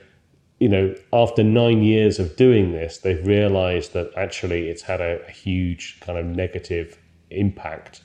you 0.60 0.69
know 0.69 0.96
after 1.12 1.43
9 1.43 1.84
years 1.84 2.19
of 2.19 2.36
doing 2.38 2.72
this 2.72 3.00
they've 3.00 3.27
realized 3.27 3.91
that 3.93 4.12
actually 4.15 4.69
it's 4.69 4.84
had 4.84 5.01
a, 5.01 5.19
a 5.27 5.31
huge 5.31 6.00
kind 6.00 6.17
of 6.17 6.25
negative 6.25 6.98
impact 7.31 8.01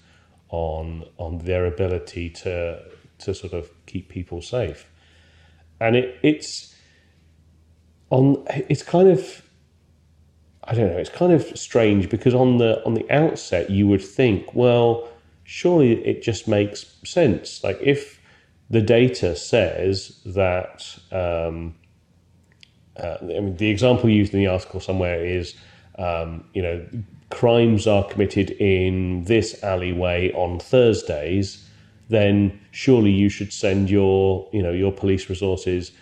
on 0.48 1.04
on 1.18 1.38
their 1.38 1.66
ability 1.66 2.28
to 2.28 2.82
to 3.18 3.34
sort 3.34 3.52
of 3.52 3.70
keep 3.86 4.08
people 4.08 4.42
safe. 4.42 4.88
And 5.80 5.96
it 5.96 6.18
it's 6.22 6.71
on 8.12 8.44
it's 8.68 8.82
kind 8.82 9.08
of 9.08 9.42
I 10.64 10.74
don't 10.74 10.92
know, 10.92 10.98
it's 10.98 11.10
kind 11.10 11.32
of 11.32 11.58
strange 11.58 12.08
because 12.08 12.34
on 12.34 12.58
the 12.58 12.84
on 12.84 12.94
the 12.94 13.10
outset 13.10 13.70
you 13.70 13.88
would 13.88 14.04
think, 14.04 14.54
well, 14.54 15.08
surely 15.42 15.92
it 16.04 16.22
just 16.22 16.46
makes 16.46 16.94
sense. 17.04 17.64
Like 17.64 17.78
if 17.80 18.20
the 18.70 18.80
data 18.82 19.34
says 19.34 20.20
that 20.24 20.98
um, 21.10 21.74
uh, 23.02 23.16
I 23.22 23.24
mean 23.24 23.56
the 23.56 23.70
example 23.70 24.08
used 24.10 24.34
in 24.34 24.40
the 24.40 24.46
article 24.46 24.78
somewhere 24.78 25.24
is 25.24 25.54
um, 25.98 26.44
you 26.52 26.62
know 26.62 26.86
crimes 27.30 27.86
are 27.86 28.04
committed 28.04 28.50
in 28.50 29.24
this 29.24 29.64
alleyway 29.64 30.30
on 30.34 30.60
Thursdays, 30.60 31.66
then 32.10 32.60
surely 32.72 33.10
you 33.10 33.30
should 33.30 33.52
send 33.54 33.88
your 33.88 34.48
you 34.52 34.62
know 34.62 34.72
your 34.72 34.92
police 34.92 35.30
resources 35.30 35.92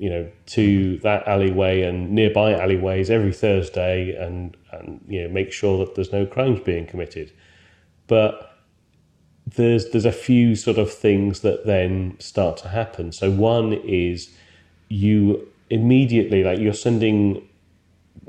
you 0.00 0.08
know 0.08 0.26
to 0.46 0.96
that 1.00 1.28
alleyway 1.28 1.82
and 1.82 2.10
nearby 2.10 2.54
alleyways 2.54 3.10
every 3.10 3.34
Thursday 3.34 4.16
and 4.16 4.56
and 4.72 5.04
you 5.06 5.22
know 5.22 5.28
make 5.28 5.52
sure 5.52 5.84
that 5.84 5.94
there's 5.94 6.10
no 6.10 6.24
crimes 6.24 6.58
being 6.60 6.86
committed. 6.86 7.30
But 8.06 8.56
there's 9.46 9.90
there's 9.90 10.06
a 10.06 10.12
few 10.12 10.56
sort 10.56 10.78
of 10.78 10.90
things 10.90 11.40
that 11.40 11.66
then 11.66 12.16
start 12.18 12.56
to 12.58 12.68
happen. 12.68 13.12
So 13.12 13.30
one 13.30 13.74
is 13.74 14.30
you 14.88 15.46
immediately 15.68 16.42
like 16.44 16.58
you're 16.58 16.72
sending 16.72 17.46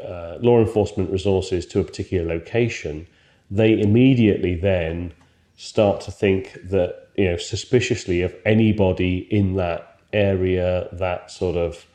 uh, 0.03 0.39
law 0.41 0.59
enforcement 0.59 1.09
resources 1.09 1.65
to 1.67 1.79
a 1.79 1.85
particular 1.85 2.27
location. 2.27 3.07
They 3.49 3.79
immediately 3.79 4.55
then 4.55 5.13
start 5.55 6.01
to 6.01 6.11
think 6.11 6.57
that 6.65 7.07
you 7.15 7.29
know 7.29 7.37
suspiciously 7.37 8.21
of 8.23 8.35
anybody 8.45 9.19
in 9.31 9.55
that 9.55 9.90
area 10.13 10.87
that 10.93 11.31
sort 11.31 11.57
of 11.57 11.85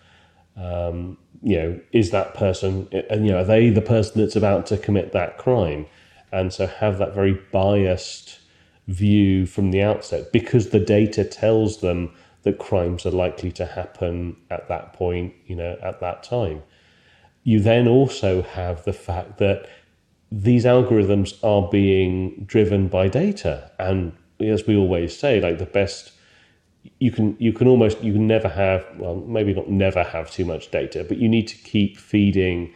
um, 0.56 1.18
you 1.42 1.56
know 1.56 1.80
is 1.92 2.10
that 2.10 2.34
person 2.34 2.88
and 3.10 3.26
you 3.26 3.32
know 3.32 3.40
are 3.40 3.44
they 3.44 3.70
the 3.70 3.82
person 3.82 4.20
that's 4.20 4.36
about 4.36 4.66
to 4.66 4.76
commit 4.76 5.12
that 5.12 5.38
crime? 5.38 5.86
And 6.32 6.52
so 6.52 6.66
have 6.66 6.98
that 6.98 7.14
very 7.14 7.40
biased 7.52 8.40
view 8.88 9.46
from 9.46 9.70
the 9.70 9.82
outset 9.82 10.32
because 10.32 10.70
the 10.70 10.80
data 10.80 11.24
tells 11.24 11.80
them 11.80 12.12
that 12.42 12.58
crimes 12.58 13.04
are 13.04 13.10
likely 13.10 13.50
to 13.50 13.66
happen 13.66 14.36
at 14.50 14.68
that 14.68 14.92
point 14.92 15.34
you 15.46 15.56
know 15.56 15.76
at 15.82 16.00
that 16.00 16.22
time. 16.22 16.62
You 17.42 17.60
then 17.60 17.86
also 17.86 18.42
have 18.42 18.84
the 18.84 18.92
fact 18.92 19.38
that 19.38 19.68
these 20.30 20.64
algorithms 20.64 21.38
are 21.44 21.68
being 21.68 22.44
driven 22.44 22.88
by 22.88 23.08
data. 23.08 23.70
And 23.78 24.12
as 24.40 24.66
we 24.66 24.76
always 24.76 25.16
say 25.16 25.40
like 25.40 25.58
the 25.58 25.66
best 25.66 26.12
you 26.98 27.10
can 27.10 27.36
you 27.38 27.52
can 27.52 27.68
almost 27.68 28.02
you 28.02 28.12
can 28.12 28.26
never 28.26 28.48
have 28.48 28.84
well 28.98 29.16
maybe 29.16 29.54
not 29.54 29.68
never 29.68 30.02
have 30.02 30.30
too 30.30 30.44
much 30.44 30.70
data 30.70 31.04
but 31.08 31.18
you 31.18 31.28
need 31.28 31.46
to 31.48 31.56
keep 31.56 31.96
feeding 31.98 32.72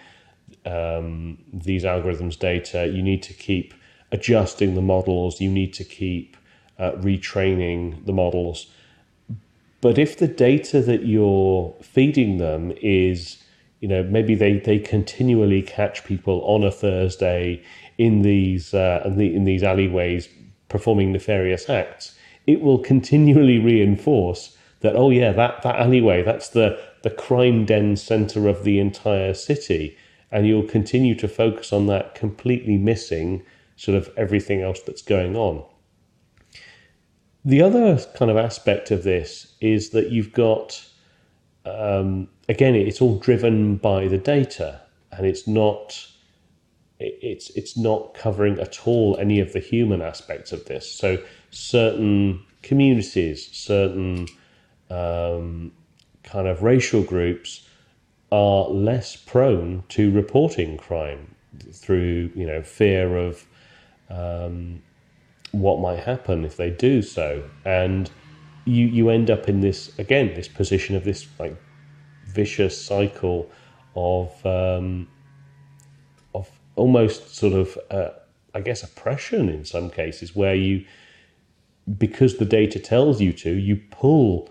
um, 0.64 1.38
these 1.52 1.84
algorithms 1.84 2.38
data. 2.38 2.86
You 2.86 3.02
need 3.02 3.22
to 3.24 3.32
keep 3.32 3.74
adjusting 4.12 4.74
the 4.74 4.82
models. 4.82 5.40
You 5.40 5.50
need 5.50 5.72
to 5.74 5.84
keep 5.84 6.36
uh, 6.78 6.92
retraining 6.92 8.04
the 8.06 8.12
models. 8.12 8.66
But 9.80 9.98
if 9.98 10.18
the 10.18 10.28
data 10.28 10.82
that 10.82 11.06
you're 11.06 11.74
feeding 11.80 12.36
them 12.36 12.72
is, 12.82 13.42
you 13.80 13.88
know, 13.88 14.02
maybe 14.02 14.34
they, 14.34 14.58
they 14.58 14.78
continually 14.78 15.62
catch 15.62 16.04
people 16.04 16.42
on 16.44 16.64
a 16.64 16.70
Thursday 16.70 17.62
in 17.96 18.22
these 18.22 18.74
uh, 18.74 19.02
in, 19.04 19.16
the, 19.16 19.34
in 19.34 19.44
these 19.44 19.62
alleyways 19.62 20.28
performing 20.68 21.12
nefarious 21.12 21.68
acts, 21.68 22.14
it 22.52 22.60
will 22.60 22.78
continually 22.78 23.58
reinforce 23.58 24.56
that 24.80 24.96
oh 24.96 25.10
yeah 25.10 25.32
that 25.32 25.62
that 25.62 25.76
alleyway 25.76 26.22
that's 26.22 26.48
the 26.50 26.78
the 27.02 27.10
crime 27.10 27.64
den 27.64 27.96
center 27.96 28.48
of 28.48 28.64
the 28.64 28.78
entire 28.78 29.34
city. 29.34 29.96
And 30.32 30.46
you'll 30.46 30.62
continue 30.62 31.14
to 31.16 31.28
focus 31.28 31.72
on 31.72 31.86
that 31.86 32.14
completely 32.14 32.76
missing 32.76 33.42
sort 33.76 33.96
of 33.96 34.10
everything 34.16 34.62
else 34.62 34.80
that's 34.80 35.02
going 35.02 35.36
on. 35.36 35.64
The 37.44 37.62
other 37.62 37.98
kind 38.14 38.30
of 38.30 38.36
aspect 38.36 38.90
of 38.90 39.02
this 39.02 39.56
is 39.60 39.90
that 39.90 40.10
you've 40.10 40.32
got 40.32 40.86
um, 41.64 42.28
again 42.48 42.74
it's 42.74 43.00
all 43.00 43.18
driven 43.18 43.76
by 43.76 44.08
the 44.08 44.18
data. 44.18 44.82
And 45.12 45.26
it's 45.26 45.46
not 45.46 46.06
it's 47.00 47.50
it's 47.50 47.76
not 47.76 48.14
covering 48.14 48.60
at 48.60 48.86
all 48.86 49.16
any 49.18 49.40
of 49.40 49.52
the 49.52 49.58
human 49.58 50.02
aspects 50.02 50.52
of 50.52 50.66
this. 50.66 50.90
So 50.90 51.18
certain 51.50 52.44
communities 52.62 53.48
certain 53.52 54.26
um, 54.90 55.72
kind 56.22 56.46
of 56.46 56.62
racial 56.62 57.02
groups 57.02 57.66
are 58.32 58.68
less 58.68 59.16
prone 59.16 59.82
to 59.88 60.10
reporting 60.12 60.76
crime 60.76 61.34
through 61.72 62.30
you 62.34 62.46
know 62.46 62.62
fear 62.62 63.16
of 63.16 63.46
um, 64.08 64.82
what 65.52 65.80
might 65.80 65.98
happen 65.98 66.44
if 66.44 66.56
they 66.56 66.70
do 66.70 67.02
so, 67.02 67.42
and 67.64 68.10
you 68.64 68.86
you 68.86 69.10
end 69.10 69.30
up 69.30 69.48
in 69.48 69.60
this 69.60 69.98
again 69.98 70.34
this 70.34 70.48
position 70.48 70.94
of 70.96 71.04
this 71.04 71.26
like 71.38 71.56
vicious 72.26 72.80
cycle 72.80 73.50
of 73.96 74.46
um, 74.46 75.08
of 76.34 76.48
almost 76.76 77.34
sort 77.34 77.52
of 77.52 77.78
uh, 77.90 78.10
I 78.54 78.60
guess 78.60 78.82
oppression 78.82 79.48
in 79.48 79.64
some 79.64 79.90
cases 79.90 80.36
where 80.36 80.54
you 80.54 80.84
because 81.98 82.36
the 82.36 82.44
data 82.44 82.78
tells 82.78 83.20
you 83.20 83.32
to 83.32 83.50
you 83.50 83.80
pull 83.90 84.48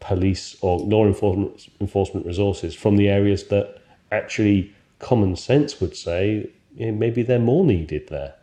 police 0.00 0.56
or 0.62 0.78
law 0.78 1.04
enforcement 1.06 2.26
resources 2.26 2.74
from 2.74 2.96
the 2.96 3.08
areas 3.08 3.48
that 3.48 3.82
actually 4.12 4.72
common 4.98 5.36
sense 5.36 5.80
would 5.80 5.96
say 5.96 6.50
maybe 6.76 7.22
they're 7.22 7.38
more 7.38 7.64
needed 7.64 8.08
there. 8.08 8.34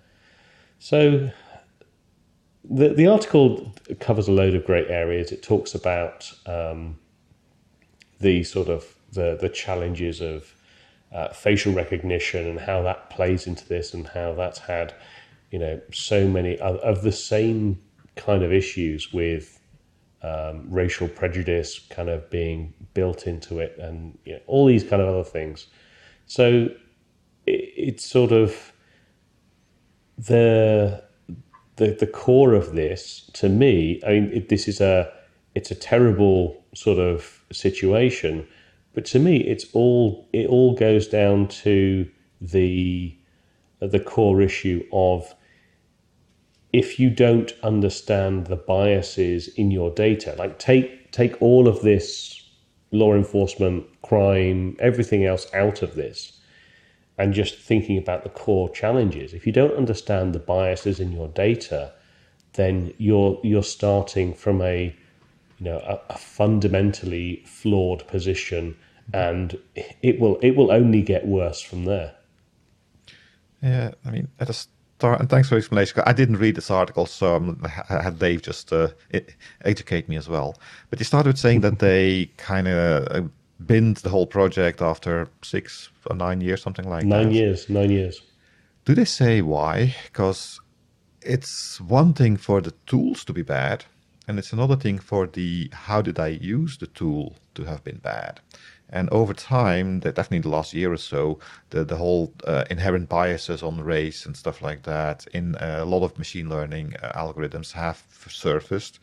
So 0.79 1.31
the 2.69 2.89
the 2.89 3.07
article 3.07 3.74
covers 4.00 4.27
a 4.27 4.31
load 4.31 4.53
of 4.53 4.65
great 4.65 4.89
areas. 4.89 5.31
It 5.31 5.41
talks 5.41 5.74
about 5.74 6.31
um, 6.46 7.00
the 8.19 8.43
sort 8.43 8.67
of 8.67 8.86
the 9.13 9.38
the 9.39 9.50
challenges 9.50 10.22
of 10.22 10.53
uh, 11.12 11.29
facial 11.29 11.74
recognition 11.74 12.46
and 12.46 12.60
how 12.60 12.81
that 12.84 13.10
plays 13.10 13.48
into 13.48 13.67
this, 13.67 13.93
and 13.93 14.07
how 14.07 14.34
that's 14.34 14.60
had 14.60 14.93
you 15.51 15.60
know 15.60 15.80
so 15.92 16.27
many 16.27 16.58
of, 16.60 16.77
of 16.77 17.01
the 17.04 17.12
same 17.12 17.80
kind 18.16 18.44
of 18.44 18.51
issues 18.51 19.13
with 19.13 19.60
um, 20.24 20.66
racial 20.70 21.08
prejudice 21.08 21.80
kind 21.89 22.10
of 22.10 22.30
being 22.30 22.74
built 22.94 23.27
into 23.27 23.60
it, 23.60 23.77
and 23.80 24.18
you 24.25 24.34
know, 24.34 24.39
all 24.48 24.66
these 24.66 24.84
kind 24.84 25.01
of 25.01 25.08
other 25.08 25.24
things. 25.24 25.68
So 26.25 26.70
it, 27.46 27.74
it's 27.77 28.06
sort 28.06 28.32
of 28.32 28.74
the 30.17 31.04
the 31.76 31.95
the 32.00 32.08
core 32.08 32.54
of 32.54 32.74
this 32.74 33.30
to 33.34 33.50
me. 33.50 34.02
I 34.06 34.12
mean, 34.12 34.32
it, 34.34 34.50
this 34.50 34.67
is 34.67 34.82
a 34.82 35.12
it's 35.56 35.71
a 35.71 35.76
terrible 35.76 36.63
sort 36.76 37.00
of 37.00 37.43
situation, 37.52 38.48
but 38.93 39.06
to 39.06 39.19
me, 39.19 39.38
it's 39.38 39.65
all 39.74 40.28
it 40.34 40.48
all 40.48 40.76
goes 40.76 41.08
down 41.08 41.48
to 41.50 42.10
the 42.41 43.15
the 43.80 44.00
core 44.00 44.41
issue 44.41 44.84
of 44.91 45.34
if 46.78 47.00
you 47.00 47.10
don't 47.10 47.54
understand 47.63 48.46
the 48.46 48.56
biases 48.56 49.48
in 49.48 49.72
your 49.72 49.90
data, 49.90 50.36
like 50.38 50.60
take 50.60 51.12
take 51.12 51.42
all 51.42 51.68
of 51.68 51.82
this 51.82 52.48
law 52.92 53.16
enforcement, 53.16 53.84
crime, 54.04 54.78
everything 54.80 55.26
else 55.26 55.52
out 55.56 55.82
of 55.82 55.96
this, 55.96 56.40
and 57.18 57.34
just 57.34 57.58
thinking 57.58 57.98
about 57.98 58.22
the 58.24 58.30
core 58.30 58.70
challenges. 58.70 59.34
If 59.34 59.48
you 59.48 59.52
don't 59.52 59.74
understand 59.74 60.34
the 60.34 60.40
biases 60.40 61.00
in 61.00 61.12
your 61.12 61.30
data, 61.30 61.94
then 62.54 62.94
you're 63.00 63.40
you're 63.44 63.63
starting 63.63 64.36
from 64.36 64.62
a 64.62 64.96
you 65.58 65.66
know 65.66 65.80
a, 65.80 66.00
a 66.13 66.18
fundamentally 66.20 67.42
flawed 67.48 68.06
position, 68.08 68.78
and 69.13 69.58
it 70.04 70.20
will 70.20 70.38
it 70.44 70.56
will 70.56 70.72
only 70.72 71.02
get 71.02 71.26
worse 71.26 71.60
from 71.60 71.86
there. 71.86 72.13
Yeah, 73.63 73.94
I 74.06 74.12
mean, 74.12 74.28
at 74.40 74.52
a 74.52 74.54
start, 74.54 74.77
and 75.01 75.29
thanks 75.29 75.49
for 75.49 75.55
the 75.55 75.60
explanation. 75.60 76.01
I 76.05 76.13
didn't 76.13 76.38
read 76.38 76.55
this 76.55 76.71
article, 76.71 77.05
so 77.05 77.55
I 77.89 78.01
had 78.01 78.19
Dave 78.19 78.41
just 78.41 78.73
uh, 78.73 78.89
educate 79.63 80.10
me 80.10 80.17
as 80.17 80.27
well. 80.27 80.57
But 80.89 80.99
you 80.99 81.05
started 81.05 81.38
saying 81.38 81.62
that 81.62 81.79
they 81.79 82.31
kind 82.38 82.67
of 82.67 83.07
uh, 83.10 83.27
binned 83.65 83.97
the 83.97 84.10
whole 84.10 84.27
project 84.27 84.81
after 84.81 85.29
six 85.43 85.89
or 86.10 86.15
nine 86.15 86.41
years, 86.41 86.62
something 86.62 86.89
like 86.89 87.05
nine 87.05 87.27
that. 87.27 87.33
years, 87.33 87.69
nine 87.69 87.91
years. 87.91 88.21
Do 88.86 88.95
they 88.95 89.05
say 89.05 89.41
why? 89.41 89.95
Because 90.05 90.60
it's 91.21 91.81
one 91.81 92.13
thing 92.13 92.38
for 92.38 92.62
the 92.62 92.73
tools 92.86 93.23
to 93.25 93.33
be 93.33 93.43
bad, 93.43 93.86
and 94.27 94.39
it's 94.39 94.53
another 94.53 94.75
thing 94.75 94.97
for 94.97 95.27
the 95.27 95.69
how 95.73 96.01
did 96.01 96.19
I 96.19 96.27
use 96.27 96.77
the 96.77 96.88
tool 96.88 97.36
to 97.55 97.65
have 97.65 97.83
been 97.83 97.97
bad. 97.97 98.39
And 98.89 99.10
over 99.10 99.34
time, 99.34 100.00
definitely 100.00 100.39
the 100.39 100.50
last 100.50 100.73
year 100.73 100.91
or 100.91 100.97
so, 100.97 101.39
the, 101.71 101.84
the 101.84 101.97
whole 101.97 102.34
uh, 102.45 102.63
inherent 102.69 103.10
biases 103.10 103.62
on 103.62 103.82
race 103.82 104.26
and 104.26 104.36
stuff 104.36 104.62
like 104.62 104.84
that 104.84 105.28
in 105.34 105.56
a 105.60 105.84
lot 105.86 106.04
of 106.04 106.17
machine 106.17 106.50
learning 106.50 106.95
uh, 107.04 107.12
algorithms 107.15 107.73
have 107.73 108.02
surfaced. 108.30 109.00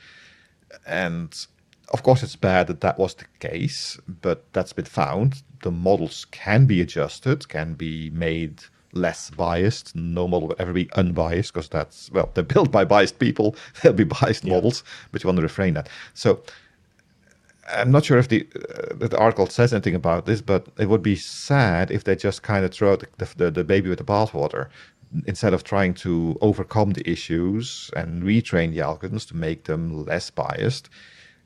And 0.86 1.46
of 1.92 2.02
course, 2.02 2.22
it's 2.22 2.36
bad 2.36 2.66
that 2.68 2.80
that 2.80 2.98
was 2.98 3.14
the 3.14 3.26
case, 3.40 3.98
but 4.08 4.50
that's 4.52 4.72
been 4.72 4.86
found. 4.86 5.42
The 5.62 5.70
models 5.70 6.26
can 6.30 6.64
be 6.66 6.80
adjusted, 6.80 7.48
can 7.48 7.74
be 7.74 8.10
made 8.10 8.62
less 8.94 9.30
biased. 9.30 9.94
No 9.94 10.26
model 10.26 10.48
will 10.48 10.56
ever 10.58 10.72
be 10.72 10.90
unbiased 10.92 11.52
because 11.52 11.68
that's, 11.68 12.10
well, 12.10 12.30
they're 12.32 12.44
built 12.54 12.70
by 12.70 12.84
biased 12.84 13.18
people. 13.18 13.54
They'll 13.82 13.92
be 13.92 14.04
biased 14.04 14.44
yeah. 14.44 14.54
models, 14.54 14.82
but 15.12 15.22
you 15.22 15.28
want 15.28 15.36
to 15.36 15.42
refrain 15.42 15.74
that. 15.74 15.88
So 16.14 16.42
I'm 17.68 17.90
not 17.90 18.04
sure 18.04 18.18
if 18.18 18.28
the 18.28 18.46
uh, 18.54 19.06
the 19.06 19.18
article 19.18 19.46
says 19.46 19.72
anything 19.72 19.94
about 19.94 20.26
this, 20.26 20.40
but 20.40 20.68
it 20.78 20.88
would 20.88 21.02
be 21.02 21.16
sad 21.16 21.90
if 21.90 22.04
they 22.04 22.16
just 22.16 22.42
kind 22.42 22.64
of 22.64 22.72
throw 22.72 22.96
the, 22.96 23.08
the, 23.36 23.50
the 23.50 23.64
baby 23.64 23.88
with 23.88 23.98
the 23.98 24.04
bathwater 24.04 24.68
instead 25.26 25.54
of 25.54 25.62
trying 25.62 25.94
to 25.94 26.36
overcome 26.40 26.90
the 26.90 27.08
issues 27.08 27.90
and 27.96 28.22
retrain 28.22 28.72
the 28.72 28.78
algorithms 28.78 29.26
to 29.28 29.36
make 29.36 29.64
them 29.64 30.04
less 30.04 30.30
biased. 30.30 30.90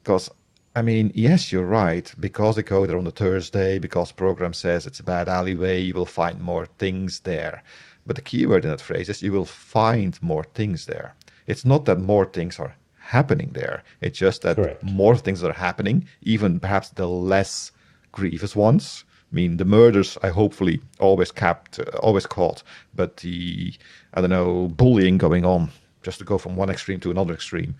Because 0.02 0.30
I 0.74 0.82
mean, 0.82 1.10
yes, 1.14 1.50
you're 1.50 1.64
right. 1.66 2.12
Because 2.20 2.56
they 2.56 2.62
go 2.62 2.86
there 2.86 2.98
on 2.98 3.06
a 3.06 3.10
Thursday, 3.10 3.78
because 3.78 4.12
program 4.12 4.52
says 4.52 4.86
it's 4.86 5.00
a 5.00 5.04
bad 5.04 5.28
alleyway, 5.28 5.80
you 5.80 5.94
will 5.94 6.06
find 6.06 6.40
more 6.40 6.66
things 6.78 7.20
there. 7.20 7.62
But 8.06 8.16
the 8.16 8.22
keyword 8.22 8.64
in 8.64 8.70
that 8.70 8.80
phrase 8.80 9.08
is 9.08 9.22
you 9.22 9.32
will 9.32 9.44
find 9.44 10.20
more 10.22 10.44
things 10.44 10.86
there. 10.86 11.14
It's 11.46 11.64
not 11.64 11.84
that 11.86 11.98
more 11.98 12.26
things 12.26 12.58
are 12.58 12.74
happening 13.08 13.50
there. 13.54 13.82
It's 14.00 14.18
just 14.18 14.42
that 14.42 14.56
Correct. 14.56 14.82
more 14.82 15.16
things 15.16 15.42
are 15.42 15.52
happening, 15.52 16.06
even 16.22 16.60
perhaps 16.60 16.90
the 16.90 17.08
less 17.08 17.72
grievous 18.12 18.54
ones. 18.54 19.04
I 19.32 19.34
mean, 19.34 19.56
the 19.56 19.64
murders 19.64 20.18
I 20.22 20.28
hopefully 20.28 20.80
always 20.98 21.32
capped, 21.32 21.78
uh, 21.78 21.98
always 21.98 22.26
caught, 22.26 22.62
but 22.94 23.18
the 23.18 23.72
I 24.14 24.20
don't 24.20 24.30
know 24.30 24.68
bullying 24.68 25.18
going 25.18 25.44
on, 25.44 25.70
just 26.02 26.18
to 26.18 26.24
go 26.24 26.38
from 26.38 26.56
one 26.56 26.70
extreme 26.70 27.00
to 27.00 27.10
another 27.10 27.34
extreme, 27.34 27.74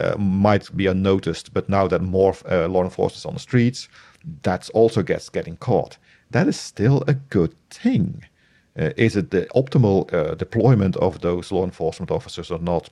uh, 0.00 0.16
might 0.18 0.74
be 0.76 0.86
unnoticed. 0.86 1.54
But 1.54 1.68
now 1.68 1.88
that 1.88 2.02
more 2.02 2.34
uh, 2.50 2.68
law 2.68 2.84
enforcement 2.84 3.20
is 3.20 3.26
on 3.26 3.34
the 3.34 3.40
streets, 3.40 3.88
that 4.42 4.70
also 4.74 5.02
gets 5.02 5.30
getting 5.30 5.56
caught. 5.56 5.98
That 6.30 6.48
is 6.48 6.60
still 6.60 7.04
a 7.06 7.14
good 7.14 7.54
thing. 7.70 8.24
Uh, 8.78 8.90
is 8.96 9.16
it 9.16 9.30
the 9.30 9.46
optimal 9.54 10.12
uh, 10.12 10.34
deployment 10.34 10.96
of 10.96 11.20
those 11.20 11.52
law 11.52 11.64
enforcement 11.64 12.10
officers 12.10 12.50
or 12.50 12.58
not? 12.58 12.90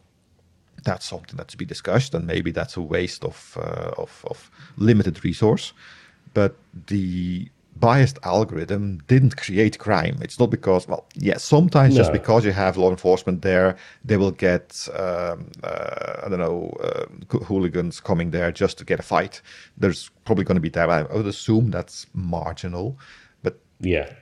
That's 0.85 1.07
something 1.07 1.37
that's 1.37 1.53
to 1.53 1.59
be 1.59 1.65
discussed, 1.65 2.15
and 2.15 2.27
maybe 2.27 2.51
that's 2.51 2.77
a 2.77 2.81
waste 2.81 3.25
of, 3.25 3.57
uh, 3.61 3.93
of, 3.99 4.25
of 4.29 4.51
limited 4.77 5.25
resource. 5.25 5.73
But 6.35 6.57
the 6.87 7.49
biased 7.77 8.19
algorithm 8.23 8.99
didn't 9.09 9.37
create 9.37 9.79
crime. 9.79 10.19
It's 10.21 10.39
not 10.39 10.51
because, 10.51 10.87
well, 10.87 11.07
yes, 11.15 11.25
yeah, 11.25 11.39
sometimes 11.39 11.95
no. 11.95 12.01
just 12.01 12.13
because 12.13 12.45
you 12.45 12.53
have 12.53 12.77
law 12.77 12.91
enforcement 12.91 13.43
there, 13.43 13.77
they 14.05 14.17
will 14.17 14.31
get, 14.31 14.89
um, 14.95 15.51
uh, 15.65 16.21
I 16.25 16.29
don't 16.29 16.39
know, 16.39 16.77
uh, 16.83 17.07
hooligans 17.45 18.01
coming 18.01 18.31
there 18.31 18.53
just 18.53 18.79
to 18.79 18.85
get 18.85 19.01
a 19.01 19.03
fight. 19.03 19.41
There's 19.77 20.11
probably 20.25 20.45
going 20.45 20.57
to 20.57 20.61
be 20.61 20.69
that. 20.71 20.89
I 20.89 21.03
would 21.03 21.27
assume 21.27 21.71
that's 21.71 22.07
marginal. 22.15 22.99
But 23.43 23.59
yeah. 23.81 24.13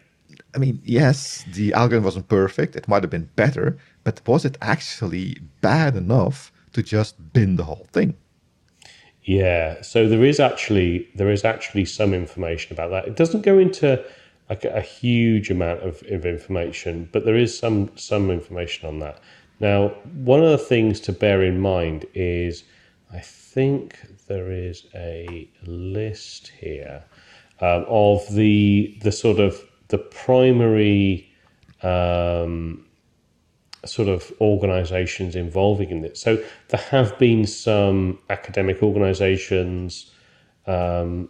I 0.55 0.59
mean, 0.59 0.81
yes, 0.85 1.45
the 1.53 1.73
algorithm 1.75 2.05
wasn't 2.05 2.29
perfect. 2.29 2.77
It 2.77 2.89
might 2.89 3.03
have 3.03 3.11
been 3.11 3.31
better, 3.37 3.77
but 4.05 4.27
was 4.27 4.45
it 4.45 4.57
actually 4.61 5.39
bad 5.61 5.97
enough 5.97 6.50
to 6.73 6.83
just 6.83 7.33
bin 7.33 7.57
the 7.57 7.65
whole 7.65 7.87
thing? 7.93 8.17
Yeah, 9.23 9.83
so 9.83 10.09
there 10.09 10.25
is 10.25 10.41
actually 10.41 11.09
there 11.15 11.31
is 11.31 11.45
actually 11.45 11.85
some 11.85 12.15
information 12.15 12.73
about 12.73 12.91
that. 12.91 13.07
It 13.07 13.17
doesn't 13.17 13.43
go 13.43 13.59
into 13.59 14.03
like 14.49 14.65
a 14.65 14.81
huge 14.81 15.51
amount 15.51 15.83
of, 15.83 16.03
of 16.11 16.27
information, 16.27 17.09
but 17.13 17.25
there 17.25 17.37
is 17.37 17.57
some 17.57 17.91
some 17.97 18.31
information 18.31 18.89
on 18.89 18.99
that. 19.01 19.21
Now, 19.61 19.89
one 20.25 20.43
of 20.43 20.51
the 20.51 20.59
things 20.59 21.01
to 21.01 21.13
bear 21.13 21.43
in 21.43 21.61
mind 21.61 22.07
is 22.15 22.65
I 23.13 23.21
think 23.21 23.99
there 24.27 24.51
is 24.51 24.87
a 24.95 25.49
list 25.67 26.53
here 26.59 27.05
um, 27.61 27.85
of 27.89 28.27
the 28.35 28.99
the 29.03 29.13
sort 29.13 29.39
of 29.39 29.63
the 29.89 29.99
primary 29.99 31.31
um, 31.83 32.87
sort 33.85 34.09
of 34.09 34.33
organizations 34.41 35.37
involving 35.37 35.91
in 35.91 36.05
it. 36.05 36.17
So 36.17 36.43
there 36.69 36.81
have 36.81 37.19
been 37.19 37.47
some 37.47 38.19
academic 38.29 38.83
organizations, 38.83 40.11
um, 40.67 41.29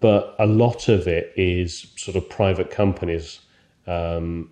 but 0.00 0.34
a 0.38 0.46
lot 0.46 0.88
of 0.88 1.06
it 1.06 1.32
is 1.36 1.92
sort 1.96 2.16
of 2.16 2.28
private 2.28 2.70
companies 2.70 3.40
um, 3.86 4.50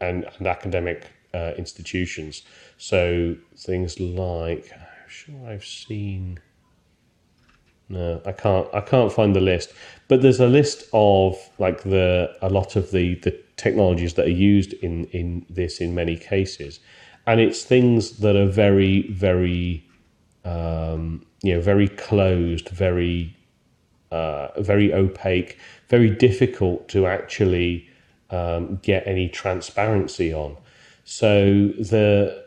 and, 0.00 0.24
and, 0.38 0.46
academic 0.46 1.06
uh, 1.32 1.52
institutions. 1.56 2.42
So 2.76 3.36
things 3.56 3.98
like, 3.98 4.70
I'm 4.72 5.08
sure 5.08 5.34
I've 5.48 5.64
seen. 5.64 6.38
No, 7.88 8.20
I 8.24 8.32
can't. 8.32 8.66
I 8.72 8.80
can't 8.80 9.12
find 9.12 9.36
the 9.36 9.40
list. 9.40 9.72
But 10.08 10.22
there's 10.22 10.40
a 10.40 10.46
list 10.46 10.88
of 10.92 11.36
like 11.58 11.82
the 11.82 12.34
a 12.40 12.48
lot 12.48 12.76
of 12.76 12.90
the 12.90 13.16
the 13.16 13.43
technologies 13.56 14.14
that 14.14 14.26
are 14.26 14.30
used 14.30 14.72
in 14.74 15.04
in 15.06 15.46
this 15.48 15.80
in 15.80 15.94
many 15.94 16.16
cases, 16.16 16.80
and 17.26 17.40
it's 17.40 17.62
things 17.62 18.18
that 18.18 18.36
are 18.36 18.48
very 18.48 19.08
very 19.10 19.84
um, 20.44 21.24
you 21.42 21.54
know 21.54 21.60
very 21.60 21.88
closed, 21.88 22.68
very 22.68 23.36
uh, 24.10 24.48
very 24.60 24.92
opaque, 24.92 25.58
very 25.88 26.10
difficult 26.10 26.88
to 26.88 27.06
actually 27.06 27.88
um, 28.30 28.76
get 28.82 29.06
any 29.06 29.28
transparency 29.28 30.32
on. 30.32 30.56
So 31.04 31.68
the 31.78 32.44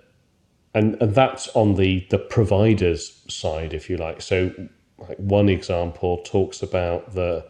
and, 0.73 0.95
and 1.01 1.13
that's 1.15 1.47
on 1.49 1.75
the 1.75 2.05
the 2.09 2.19
providers 2.19 3.21
side, 3.27 3.73
if 3.73 3.89
you 3.89 3.97
like. 3.97 4.21
So 4.21 4.51
like 4.97 5.17
one 5.17 5.49
example 5.49 6.21
talks 6.23 6.61
about 6.61 7.13
the 7.13 7.45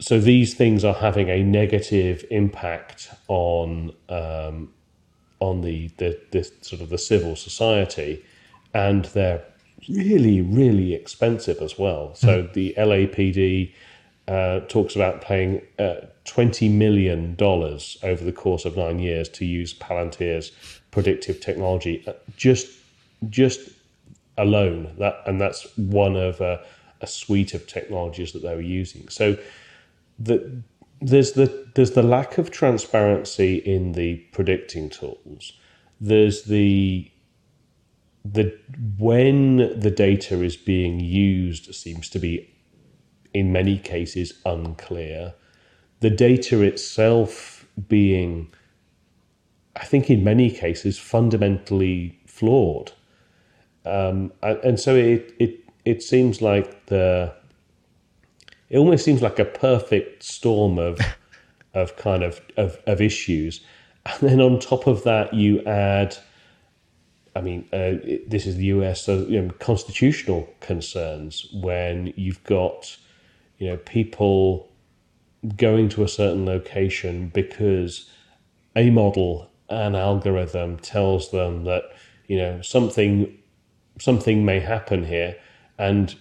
so 0.00 0.18
these 0.18 0.54
things 0.54 0.84
are 0.84 0.94
having 0.94 1.28
a 1.28 1.42
negative 1.42 2.24
impact 2.30 3.10
on 3.28 3.92
um, 4.08 4.72
on 5.40 5.62
the, 5.62 5.88
the, 5.96 6.20
the 6.32 6.44
sort 6.60 6.82
of 6.82 6.90
the 6.90 6.98
civil 6.98 7.34
society, 7.36 8.24
and 8.74 9.04
they're 9.06 9.44
really 9.88 10.40
really 10.40 10.94
expensive 10.94 11.58
as 11.60 11.78
well. 11.78 12.14
So 12.14 12.42
mm. 12.42 12.52
the 12.54 12.74
LAPD 12.78 13.72
uh, 14.28 14.60
talks 14.68 14.96
about 14.96 15.20
paying 15.20 15.62
uh, 15.78 16.06
twenty 16.24 16.68
million 16.68 17.34
dollars 17.34 17.98
over 18.02 18.24
the 18.24 18.32
course 18.32 18.64
of 18.64 18.76
nine 18.76 18.98
years 18.98 19.28
to 19.30 19.44
use 19.44 19.74
Palantir's 19.74 20.52
predictive 20.90 21.40
technology, 21.40 22.02
uh, 22.06 22.12
just 22.36 22.68
just 23.28 23.68
alone. 24.38 24.94
That 24.98 25.22
and 25.26 25.38
that's 25.38 25.66
one 25.76 26.16
of 26.16 26.40
a, 26.40 26.64
a 27.02 27.06
suite 27.06 27.52
of 27.52 27.66
technologies 27.66 28.32
that 28.32 28.42
they 28.42 28.54
were 28.54 28.60
using. 28.62 29.08
So 29.08 29.36
the 30.20 30.62
there's 31.00 31.32
the 31.32 31.66
there's 31.74 31.92
the 31.92 32.02
lack 32.02 32.38
of 32.38 32.50
transparency 32.50 33.56
in 33.56 33.92
the 33.92 34.16
predicting 34.32 34.90
tools. 34.90 35.54
There's 36.00 36.44
the 36.44 37.10
the 38.24 38.56
when 38.98 39.80
the 39.80 39.90
data 39.90 40.42
is 40.42 40.56
being 40.56 41.00
used 41.00 41.74
seems 41.74 42.08
to 42.10 42.18
be 42.18 42.54
in 43.32 43.52
many 43.52 43.78
cases 43.78 44.34
unclear. 44.44 45.34
The 46.00 46.10
data 46.10 46.62
itself 46.62 47.66
being 47.88 48.52
I 49.76 49.84
think 49.84 50.10
in 50.10 50.22
many 50.22 50.50
cases 50.50 50.98
fundamentally 50.98 52.18
flawed. 52.26 52.92
Um, 53.86 54.32
and 54.42 54.78
so 54.78 54.94
it, 54.94 55.32
it 55.38 55.60
it 55.86 56.02
seems 56.02 56.42
like 56.42 56.86
the 56.86 57.32
it 58.70 58.78
almost 58.78 59.04
seems 59.04 59.20
like 59.20 59.38
a 59.38 59.44
perfect 59.44 60.22
storm 60.22 60.78
of 60.78 61.00
of 61.74 61.96
kind 61.96 62.22
of, 62.22 62.40
of 62.56 62.78
of 62.86 63.00
issues, 63.00 63.60
and 64.06 64.30
then 64.30 64.40
on 64.40 64.58
top 64.58 64.86
of 64.86 65.04
that 65.04 65.34
you 65.34 65.62
add. 65.64 66.16
I 67.36 67.42
mean, 67.42 67.68
uh, 67.72 67.94
this 68.26 68.44
is 68.44 68.56
the 68.56 68.64
US, 68.66 69.04
so 69.04 69.18
you 69.18 69.40
know, 69.40 69.50
constitutional 69.60 70.52
concerns 70.58 71.46
when 71.52 72.12
you've 72.16 72.42
got, 72.42 72.96
you 73.58 73.68
know, 73.68 73.76
people 73.76 74.68
going 75.56 75.88
to 75.90 76.02
a 76.02 76.08
certain 76.08 76.44
location 76.44 77.28
because 77.28 78.10
a 78.74 78.90
model, 78.90 79.48
an 79.68 79.94
algorithm 79.94 80.78
tells 80.78 81.30
them 81.30 81.64
that 81.64 81.84
you 82.26 82.36
know 82.36 82.60
something 82.62 83.36
something 84.00 84.44
may 84.44 84.58
happen 84.58 85.04
here, 85.04 85.36
and 85.78 86.16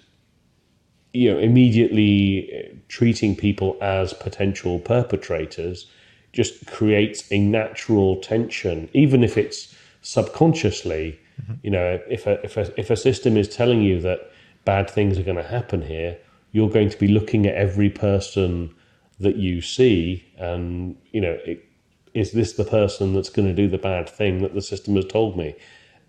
you 1.13 1.31
know 1.31 1.39
immediately 1.39 2.51
uh, 2.53 2.75
treating 2.87 3.35
people 3.35 3.77
as 3.81 4.13
potential 4.13 4.79
perpetrators 4.79 5.87
just 6.31 6.67
creates 6.67 7.31
a 7.31 7.39
natural 7.39 8.17
tension, 8.17 8.89
even 8.93 9.23
if 9.23 9.37
it's 9.37 9.75
subconsciously. 10.01 11.19
Mm-hmm. 11.41 11.53
You 11.63 11.71
know, 11.71 11.99
if 12.09 12.27
a, 12.27 12.43
if 12.43 12.57
a 12.57 12.79
if 12.79 12.89
a 12.89 12.95
system 12.95 13.37
is 13.37 13.47
telling 13.47 13.81
you 13.81 13.99
that 14.01 14.31
bad 14.65 14.89
things 14.89 15.17
are 15.17 15.23
going 15.23 15.37
to 15.37 15.43
happen 15.43 15.81
here, 15.81 16.17
you're 16.51 16.69
going 16.69 16.89
to 16.89 16.97
be 16.97 17.07
looking 17.07 17.45
at 17.45 17.55
every 17.55 17.89
person 17.89 18.73
that 19.19 19.35
you 19.35 19.61
see, 19.61 20.25
and 20.37 20.95
you 21.11 21.21
know, 21.21 21.37
it, 21.45 21.65
is 22.13 22.31
this 22.31 22.53
the 22.53 22.63
person 22.63 23.13
that's 23.13 23.29
going 23.29 23.47
to 23.47 23.53
do 23.53 23.67
the 23.67 23.77
bad 23.77 24.09
thing 24.09 24.41
that 24.41 24.53
the 24.53 24.61
system 24.61 24.95
has 24.95 25.05
told 25.05 25.37
me? 25.37 25.55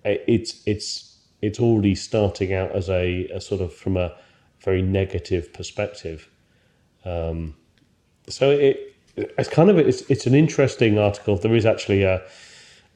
It's 0.05 0.63
it's 0.67 1.17
it's 1.43 1.61
already 1.61 1.95
starting 1.95 2.53
out 2.53 2.73
as 2.73 2.91
a, 2.91 3.27
a 3.29 3.41
sort 3.41 3.61
of 3.61 3.73
from 3.73 3.97
a 3.97 4.15
very 4.63 4.83
negative 4.83 5.53
perspective. 5.53 6.29
Um, 7.05 7.57
so 8.29 8.51
it 8.51 8.95
it's 9.17 9.49
kind 9.49 9.71
of 9.71 9.79
it's 9.79 10.03
it's 10.11 10.27
an 10.27 10.35
interesting 10.35 10.99
article. 10.99 11.37
There 11.37 11.55
is 11.55 11.67
actually 11.67 12.03
a 12.03 12.23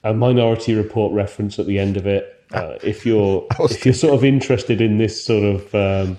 a 0.03 0.13
Minority 0.13 0.75
Report 0.75 1.13
reference 1.13 1.59
at 1.59 1.67
the 1.67 1.79
end 1.79 1.97
of 1.97 2.07
it. 2.07 2.45
Uh, 2.53 2.79
if 2.83 3.05
you're 3.07 3.47
if 3.61 3.85
you're 3.85 3.95
sort 3.95 4.15
of 4.15 4.25
interested 4.25 4.81
in 4.81 4.99
this 4.99 5.25
sort 5.25 5.45
of 5.45 5.75
um, 5.75 6.19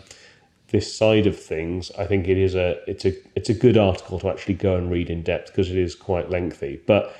this 0.69 0.95
side 0.95 1.27
of 1.27 1.39
things, 1.39 1.91
I 1.97 2.05
think 2.05 2.27
it 2.27 2.38
is 2.38 2.55
a 2.55 2.77
it's 2.88 3.05
a 3.05 3.13
it's 3.36 3.49
a 3.49 3.53
good 3.53 3.77
article 3.77 4.19
to 4.19 4.29
actually 4.29 4.55
go 4.55 4.75
and 4.75 4.91
read 4.91 5.10
in 5.10 5.21
depth 5.23 5.47
because 5.47 5.69
it 5.69 5.77
is 5.77 5.95
quite 5.95 6.29
lengthy. 6.29 6.81
But 6.88 7.15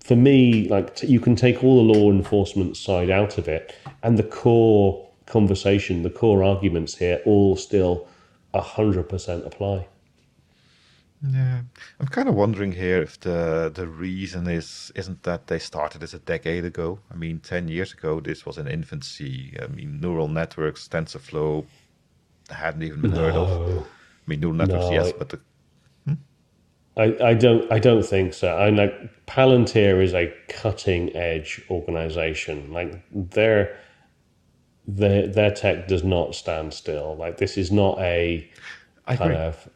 for 0.00 0.16
me, 0.16 0.68
like 0.68 0.96
t- 0.96 1.06
you 1.06 1.18
can 1.18 1.34
take 1.34 1.64
all 1.64 1.76
the 1.76 1.98
law 1.98 2.10
enforcement 2.10 2.76
side 2.76 3.10
out 3.10 3.38
of 3.38 3.48
it, 3.48 3.74
and 4.02 4.18
the 4.18 4.22
core 4.22 5.08
conversation, 5.26 6.02
the 6.02 6.10
core 6.10 6.42
arguments 6.44 6.96
here, 6.96 7.20
all 7.24 7.56
still 7.56 8.06
hundred 8.54 9.08
percent 9.08 9.44
apply. 9.46 9.86
Yeah, 11.32 11.62
I'm 11.98 12.06
kind 12.08 12.28
of 12.28 12.34
wondering 12.34 12.72
here 12.72 13.00
if 13.00 13.18
the 13.18 13.72
the 13.74 13.86
reason 13.86 14.46
is 14.46 14.92
isn't 14.94 15.22
that 15.22 15.46
they 15.46 15.58
started 15.58 16.00
this 16.00 16.12
a 16.12 16.18
decade 16.18 16.64
ago. 16.64 16.98
I 17.10 17.16
mean, 17.16 17.40
ten 17.40 17.68
years 17.68 17.92
ago, 17.92 18.20
this 18.20 18.44
was 18.44 18.58
in 18.58 18.68
infancy. 18.68 19.56
I 19.62 19.68
mean, 19.68 20.00
neural 20.00 20.28
networks, 20.28 20.86
TensorFlow 20.86 21.64
hadn't 22.50 22.82
even 22.82 23.00
been 23.00 23.12
no. 23.12 23.16
heard 23.16 23.34
of. 23.34 23.78
I 23.78 23.84
mean, 24.26 24.40
neural 24.40 24.56
networks, 24.56 24.84
no, 24.86 24.92
yes, 24.92 25.12
but 25.12 25.30
the 25.30 25.40
hmm? 26.06 26.14
I, 26.96 27.30
I 27.30 27.34
don't 27.34 27.72
I 27.72 27.78
don't 27.78 28.04
think 28.04 28.34
so. 28.34 28.48
I 28.48 28.68
like 28.68 29.26
Palantir 29.26 30.02
is 30.02 30.12
a 30.12 30.32
cutting 30.48 31.14
edge 31.16 31.62
organization. 31.70 32.70
Like 32.70 33.02
their 33.10 33.78
their 34.86 35.26
their 35.26 35.50
tech 35.50 35.88
does 35.88 36.04
not 36.04 36.34
stand 36.34 36.74
still. 36.74 37.16
Like 37.16 37.38
this 37.38 37.56
is 37.56 37.72
not 37.72 37.98
a 37.98 38.48
I 39.06 39.16
kind 39.16 39.32
agree. 39.32 39.44
of 39.44 39.68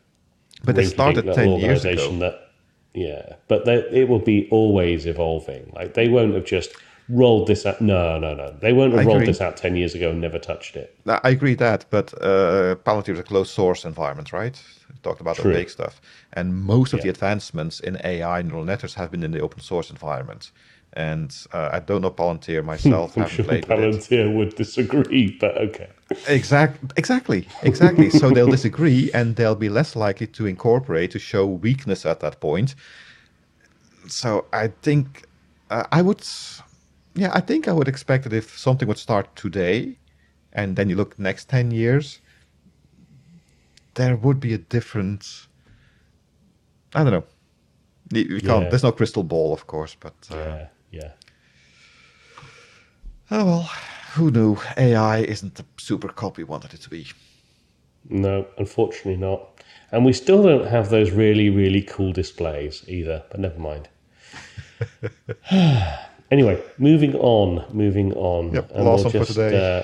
but 0.65 0.77
they 0.77 0.87
started 0.87 1.33
ten 1.35 1.53
years 1.53 1.85
ago. 1.85 2.19
That, 2.19 2.51
yeah, 2.95 3.37
but 3.47 3.65
they, 3.65 3.77
it 3.93 4.09
will 4.09 4.19
be 4.19 4.49
always 4.51 5.07
evolving. 5.07 5.73
Like 5.75 5.95
they 5.95 6.09
won't 6.09 6.35
have 6.35 6.45
just 6.45 6.75
rolled 7.09 7.47
this 7.47 7.65
out. 7.65 7.81
No, 7.81 8.19
no, 8.19 8.35
no. 8.35 8.57
They 8.61 8.73
won't 8.73 8.93
have 8.93 9.01
I 9.01 9.05
rolled 9.05 9.17
agree. 9.19 9.27
this 9.27 9.41
out 9.41 9.57
10 9.57 9.77
years 9.77 9.95
ago 9.95 10.11
and 10.11 10.21
never 10.21 10.39
touched 10.39 10.77
it. 10.77 10.99
I 11.07 11.31
agree 11.31 11.55
that, 11.55 11.87
but 11.91 12.13
uh, 12.23 12.77
Palantir 12.85 13.15
is 13.15 13.19
a 13.19 13.23
closed 13.23 13.51
source 13.51 13.85
environment, 13.85 14.33
right? 14.33 14.63
We 14.89 14.97
talked 15.03 15.21
about 15.21 15.37
True. 15.37 15.53
the 15.53 15.59
big 15.59 15.71
stuff. 15.71 16.01
And 16.33 16.57
most 16.57 16.93
of 16.93 16.99
yeah. 16.99 17.05
the 17.05 17.09
advancements 17.11 17.81
in 17.81 17.99
AI 18.05 18.43
neural 18.43 18.65
networks 18.65 18.95
have 18.95 19.11
been 19.11 19.23
in 19.23 19.33
the 19.33 19.41
open 19.41 19.61
source 19.61 19.91
environment. 19.91 20.51
And 20.95 21.35
uh, 21.53 21.71
I 21.73 21.81
don't 21.81 22.03
know 22.03 22.11
Palantir 22.11 22.65
myself. 22.65 23.17
I'm 23.19 23.29
sure 23.29 23.45
Palantir 23.45 24.35
would 24.35 24.55
disagree, 24.57 25.37
but 25.39 25.57
okay. 25.59 25.89
Exact, 26.27 26.93
exactly, 26.97 27.47
exactly. 27.63 28.09
so 28.09 28.31
they'll 28.31 28.47
disagree, 28.51 29.11
and 29.13 29.37
they'll 29.37 29.55
be 29.55 29.69
less 29.69 29.95
likely 29.95 30.27
to 30.29 30.47
incorporate 30.47 31.11
to 31.11 31.19
show 31.19 31.45
weakness 31.45 32.07
at 32.07 32.21
that 32.21 32.41
point. 32.41 32.75
So 34.07 34.47
I 34.53 34.69
think 34.69 35.27
uh, 35.71 35.85
I 35.93 36.01
would 36.01 36.25
yeah, 37.15 37.31
I 37.35 37.41
think 37.41 37.67
I 37.69 37.73
would 37.73 37.89
expect 37.89 38.25
that 38.25 38.33
if 38.33 38.59
something 38.59 38.87
would 38.89 38.99
start 38.99 39.35
today 39.35 39.99
and 40.53 40.77
then 40.77 40.89
you 40.89 40.97
look 40.97 41.19
next 41.19 41.49
10 41.49 41.73
years, 41.73 42.21
there 43.95 44.17
would 44.17 44.39
be 44.41 44.55
a 44.55 44.59
different. 44.59 45.47
I 46.95 47.03
don't 47.03 47.13
know. 47.13 47.25
We 48.13 48.25
we 48.25 48.41
can't. 48.41 48.71
There's 48.71 48.85
no 48.85 48.93
crystal 48.93 49.25
ball, 49.25 49.53
of 49.53 49.67
course, 49.67 49.97
but 49.99 50.15
uh, 50.31 50.37
Yeah, 50.37 50.67
yeah. 50.91 51.11
oh 53.31 53.45
well. 53.45 53.71
Who 54.15 54.31
knew 54.31 54.57
AI 54.77 55.19
isn't 55.19 55.57
the 55.57 55.65
super 55.77 56.09
cop 56.09 56.39
we 56.39 56.45
wanted 56.45 56.75
it 56.75 56.81
to 56.81 56.91
be? 56.91 57.07
No, 58.09 58.47
unfortunately 58.57 59.17
not. 59.17 59.63
And 59.93 60.05
we 60.05 60.13
still 60.13 60.43
don't 60.43 60.67
have 60.67 60.91
those 60.91 61.11
really, 61.11 61.51
really 61.51 61.83
cool 61.83 62.13
displays 62.13 62.85
either, 62.89 63.23
but 63.31 63.39
never 63.41 63.59
mind. 63.59 63.89
anyway, 66.31 66.63
moving 66.79 67.15
on, 67.17 67.65
moving 67.73 68.13
on. 68.15 68.55
Yep, 68.55 68.71
And 68.75 68.85
last 68.85 69.05
one 69.05 69.13
for 69.13 69.25
today. 69.25 69.79
Uh, 69.79 69.83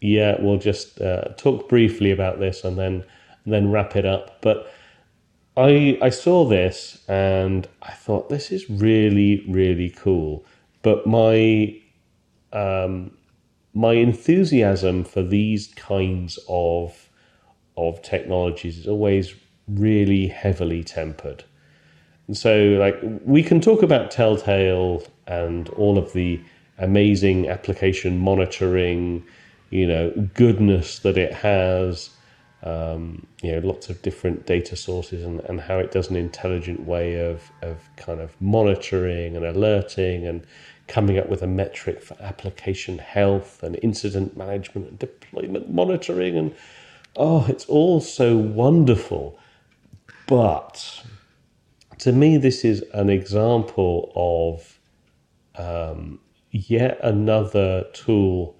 yeah, 0.00 0.36
we'll 0.40 0.58
just 0.58 1.00
uh, 1.00 1.28
talk 1.36 1.68
briefly 1.68 2.10
about 2.10 2.40
this 2.40 2.64
and 2.64 2.78
then 2.78 3.04
then 3.46 3.70
wrap 3.70 3.96
it 3.96 4.04
up. 4.06 4.42
But 4.42 4.72
I 5.56 5.98
I 6.00 6.10
saw 6.10 6.44
this 6.44 7.02
and 7.08 7.68
I 7.82 7.92
thought 7.92 8.28
this 8.28 8.50
is 8.50 8.68
really, 8.70 9.44
really 9.48 9.90
cool. 9.90 10.44
But 10.82 11.06
my 11.06 11.78
um, 12.52 13.12
my 13.74 13.94
enthusiasm 13.94 15.04
for 15.04 15.22
these 15.22 15.68
kinds 15.74 16.38
of 16.48 17.08
of 17.76 18.02
technologies 18.02 18.78
is 18.78 18.86
always 18.86 19.34
really 19.68 20.26
heavily 20.26 20.84
tempered. 20.84 21.44
And 22.26 22.36
so, 22.36 22.76
like, 22.78 22.98
we 23.24 23.42
can 23.42 23.60
talk 23.60 23.82
about 23.82 24.10
Telltale 24.10 25.02
and 25.26 25.68
all 25.70 25.98
of 25.98 26.12
the 26.12 26.40
amazing 26.78 27.48
application 27.48 28.18
monitoring, 28.18 29.24
you 29.70 29.86
know, 29.86 30.10
goodness 30.34 30.98
that 31.00 31.16
it 31.16 31.32
has, 31.32 32.10
um, 32.62 33.26
you 33.42 33.52
know, 33.52 33.66
lots 33.66 33.88
of 33.88 34.00
different 34.02 34.46
data 34.46 34.76
sources 34.76 35.24
and, 35.24 35.40
and 35.40 35.60
how 35.60 35.78
it 35.78 35.90
does 35.90 36.10
an 36.10 36.16
intelligent 36.16 36.86
way 36.86 37.14
of, 37.18 37.50
of 37.60 37.78
kind 37.96 38.20
of 38.20 38.40
monitoring 38.40 39.36
and 39.36 39.44
alerting 39.44 40.26
and 40.26 40.46
coming 40.86 41.18
up 41.18 41.28
with 41.28 41.42
a 41.42 41.46
metric 41.46 42.00
for 42.02 42.16
application 42.20 42.98
health 42.98 43.62
and 43.62 43.78
incident 43.82 44.36
management 44.36 44.88
and 44.88 44.98
deployment 44.98 45.70
monitoring. 45.70 46.36
And 46.36 46.54
oh, 47.16 47.46
it's 47.48 47.64
all 47.66 48.00
so 48.00 48.36
wonderful. 48.36 49.38
But 50.28 51.02
to 51.98 52.12
me, 52.12 52.36
this 52.36 52.64
is 52.64 52.82
an 52.94 53.10
example 53.10 54.12
of 54.14 54.78
um, 55.56 56.20
yet 56.50 56.98
another 57.02 57.86
tool 57.92 58.56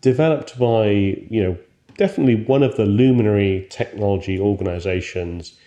developed 0.00 0.58
by, 0.58 0.88
you 0.88 1.42
know, 1.42 1.58
definitely 1.98 2.36
one 2.36 2.62
of 2.62 2.76
the 2.76 2.86
luminary 2.86 3.66
technology 3.68 4.40
organizations, 4.40 5.58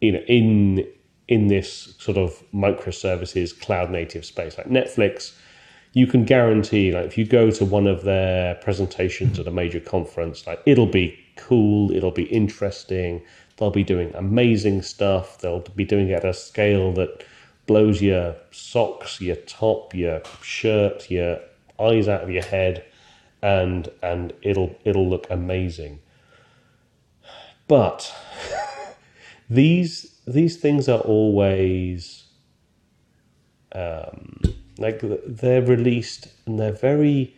you 0.00 0.12
know, 0.12 0.22
in 0.28 0.86
in 1.26 1.48
this 1.48 1.96
sort 1.98 2.18
of 2.18 2.42
microservices 2.52 3.58
cloud 3.58 3.90
native 3.90 4.24
space, 4.24 4.56
like 4.56 4.68
Netflix. 4.68 5.34
You 5.96 6.08
can 6.08 6.24
guarantee, 6.24 6.90
like, 6.90 7.06
if 7.06 7.16
you 7.16 7.24
go 7.24 7.52
to 7.52 7.64
one 7.64 7.86
of 7.86 8.02
their 8.02 8.56
presentations 8.56 9.38
at 9.38 9.46
a 9.46 9.52
major 9.52 9.78
conference, 9.78 10.44
like, 10.44 10.60
it'll 10.66 10.88
be 10.88 11.16
cool, 11.36 11.92
it'll 11.92 12.10
be 12.10 12.24
interesting. 12.24 13.22
They'll 13.56 13.70
be 13.70 13.84
doing 13.84 14.12
amazing 14.16 14.82
stuff. 14.82 15.38
They'll 15.38 15.60
be 15.60 15.84
doing 15.84 16.08
it 16.08 16.14
at 16.14 16.24
a 16.24 16.34
scale 16.34 16.92
that 16.94 17.24
blows 17.66 18.02
your 18.02 18.34
socks, 18.50 19.20
your 19.20 19.36
top, 19.36 19.94
your 19.94 20.20
shirt, 20.42 21.10
your 21.10 21.38
eyes 21.78 22.08
out 22.08 22.22
of 22.22 22.30
your 22.30 22.42
head, 22.42 22.84
and 23.44 23.90
and 24.02 24.32
it'll 24.40 24.74
it'll 24.84 25.08
look 25.08 25.26
amazing. 25.28 26.00
But 27.68 28.12
these 29.50 30.18
these 30.26 30.56
things 30.56 30.88
are 30.88 31.00
always 31.00 32.24
um, 33.72 34.40
like 34.78 35.02
they're 35.26 35.62
released 35.62 36.28
and 36.46 36.58
they're 36.58 36.72
very 36.72 37.36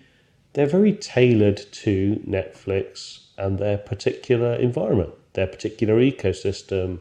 they're 0.53 0.67
very 0.67 0.93
tailored 0.93 1.61
to 1.73 2.23
Netflix 2.27 3.27
and 3.37 3.59
their 3.59 3.77
particular 3.77 4.55
environment, 4.55 5.13
their 5.33 5.49
particular 5.49 5.97
ecosystem, 5.97 7.01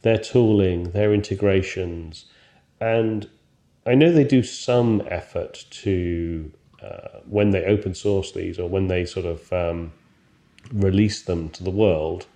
their 0.00 0.18
tooling, 0.18 0.92
their 0.92 1.12
integrations, 1.12 2.24
and 2.80 3.28
I 3.84 3.94
know 3.94 4.10
they 4.10 4.24
do 4.24 4.42
some 4.42 5.02
effort 5.08 5.66
to 5.82 6.52
uh, 6.82 7.20
when 7.28 7.50
they 7.50 7.64
open 7.64 7.94
source 7.94 8.32
these 8.32 8.58
or 8.58 8.68
when 8.68 8.88
they 8.88 9.04
sort 9.04 9.26
of 9.26 9.52
um, 9.52 9.92
release 10.72 11.22
them 11.22 11.48
to 11.50 11.62
the 11.62 11.70
world, 11.70 12.26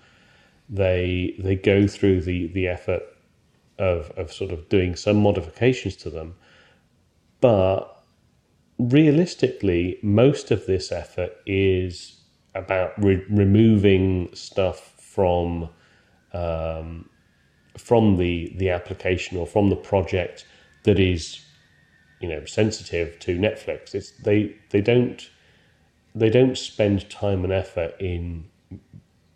they 0.68 1.34
they 1.38 1.56
go 1.56 1.86
through 1.86 2.20
the 2.20 2.48
the 2.48 2.68
effort 2.68 3.02
of 3.78 4.10
of 4.16 4.32
sort 4.32 4.52
of 4.52 4.68
doing 4.68 4.96
some 4.96 5.16
modifications 5.16 5.96
to 5.96 6.10
them, 6.10 6.34
but 7.40 8.02
realistically, 8.78 9.98
most 10.02 10.50
of 10.50 10.66
this 10.66 10.90
effort 10.90 11.32
is 11.46 12.20
about 12.54 12.92
re- 13.02 13.24
removing 13.28 14.34
stuff 14.34 14.94
from 14.98 15.68
um, 16.32 17.08
from 17.76 18.16
the 18.16 18.52
the 18.56 18.70
application 18.70 19.36
or 19.36 19.46
from 19.46 19.70
the 19.70 19.76
project 19.76 20.46
that 20.84 20.98
is 20.98 21.43
you 22.20 22.28
know 22.28 22.44
sensitive 22.44 23.18
to 23.20 23.38
Netflix. 23.38 23.94
It's 23.94 24.10
they 24.12 24.56
they 24.70 24.80
don't 24.80 25.28
they 26.14 26.30
don't 26.30 26.56
spend 26.56 27.10
time 27.10 27.44
and 27.44 27.52
effort 27.52 27.94
in 28.00 28.46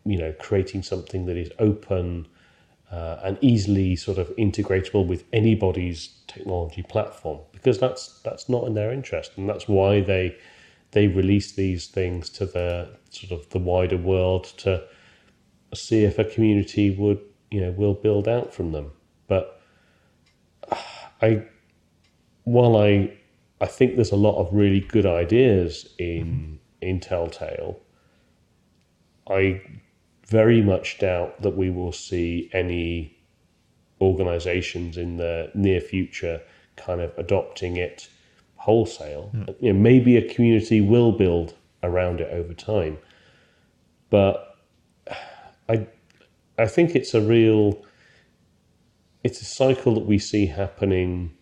you 0.05 0.19
know 0.19 0.33
creating 0.39 0.83
something 0.83 1.27
that 1.27 1.37
is 1.37 1.51
open 1.59 2.27
uh, 2.91 3.21
and 3.23 3.39
easily 3.43 3.95
sort 3.97 4.19
of 4.19 4.29
integratable 4.37 5.07
with 5.07 5.25
anybody's 5.33 6.15
technology 6.27 6.83
platform 6.83 7.39
because 7.53 7.79
that's 7.79 8.21
that's 8.25 8.49
not 8.49 8.65
in 8.67 8.75
their 8.75 8.93
interest 8.93 9.33
and 9.37 9.49
that's 9.49 9.69
why 9.69 10.01
they 10.01 10.35
they 10.93 11.07
release 11.07 11.53
these 11.53 11.87
things 11.87 12.31
to 12.31 12.47
the 12.47 12.89
sort 13.11 13.33
of 13.33 13.49
the 13.51 13.59
wider 13.59 13.99
world 13.99 14.45
to 14.57 14.83
see 15.75 16.05
if 16.05 16.19
a 16.19 16.25
community 16.25 16.91
would 16.91 17.21
you 17.51 17.61
know 17.61 17.71
will 17.73 17.95
build 17.95 18.27
out 18.27 18.55
from 18.55 18.73
them 18.73 18.91
but 19.27 19.61
I 21.21 21.45
while 22.49 22.77
I 22.77 23.13
I 23.61 23.67
think 23.67 23.97
there's 23.97 24.13
a 24.13 24.17
lot 24.17 24.39
of 24.41 24.53
really 24.53 24.81
good 24.81 25.07
ideas 25.07 25.95
in 25.99 26.59
in 26.81 27.01
Telltale 27.01 27.81
I 29.31 29.61
very 30.27 30.63
much 30.63 30.99
doubt 30.99 31.41
that 31.43 31.57
we 31.57 31.71
will 31.71 31.93
see 31.93 32.51
any 32.53 33.17
organizations 34.01 34.97
in 34.97 35.17
the 35.17 35.51
near 35.55 35.81
future 35.81 36.41
kind 36.77 37.01
of 37.01 37.13
adopting 37.19 37.77
it 37.77 38.09
wholesale. 38.57 39.29
Hmm. 39.31 39.45
You 39.61 39.73
know, 39.73 39.79
maybe 39.79 40.17
a 40.17 40.35
community 40.35 40.81
will 40.81 41.13
build 41.13 41.55
around 41.83 42.21
it 42.21 42.33
over 42.33 42.55
time, 42.55 42.99
but 44.11 44.57
I 45.69 45.87
I 46.59 46.67
think 46.67 46.95
it's 46.95 47.15
a 47.15 47.21
real 47.21 47.85
it's 49.25 49.41
a 49.41 49.45
cycle 49.45 49.95
that 49.95 50.07
we 50.07 50.19
see 50.19 50.47
happening 50.47 51.33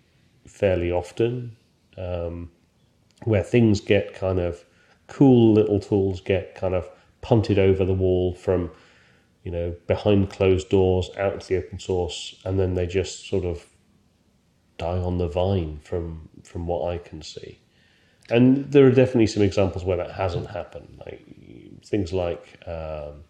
fairly 0.56 0.90
often, 0.90 1.54
um, 1.98 2.50
where 3.24 3.42
things 3.42 3.80
get 3.80 4.14
kind 4.14 4.40
of 4.40 4.64
cool 5.06 5.54
little 5.54 5.78
tools 5.78 6.20
get 6.20 6.54
kind 6.54 6.74
of 6.74 6.88
punted 7.20 7.58
over 7.58 7.84
the 7.84 7.94
wall 7.94 8.34
from 8.34 8.70
you 9.44 9.50
know 9.50 9.74
behind 9.86 10.30
closed 10.30 10.68
doors 10.68 11.10
out 11.18 11.34
into 11.34 11.46
the 11.46 11.56
open 11.56 11.78
source, 11.78 12.40
and 12.44 12.58
then 12.58 12.74
they 12.74 12.86
just 12.86 13.28
sort 13.28 13.44
of 13.44 13.64
die 14.78 14.98
on 14.98 15.18
the 15.18 15.28
vine 15.28 15.78
from 15.82 16.28
from 16.42 16.66
what 16.66 16.92
I 16.92 16.98
can 16.98 17.22
see. 17.22 17.58
And 18.30 18.70
there 18.72 18.86
are 18.86 18.90
definitely 18.90 19.28
some 19.28 19.42
examples 19.42 19.84
where 19.84 19.96
that 19.98 20.12
hasn't 20.12 20.50
happened, 20.50 21.00
like 21.06 21.24
things 21.84 22.12
like 22.12 22.58
um, 22.66 23.24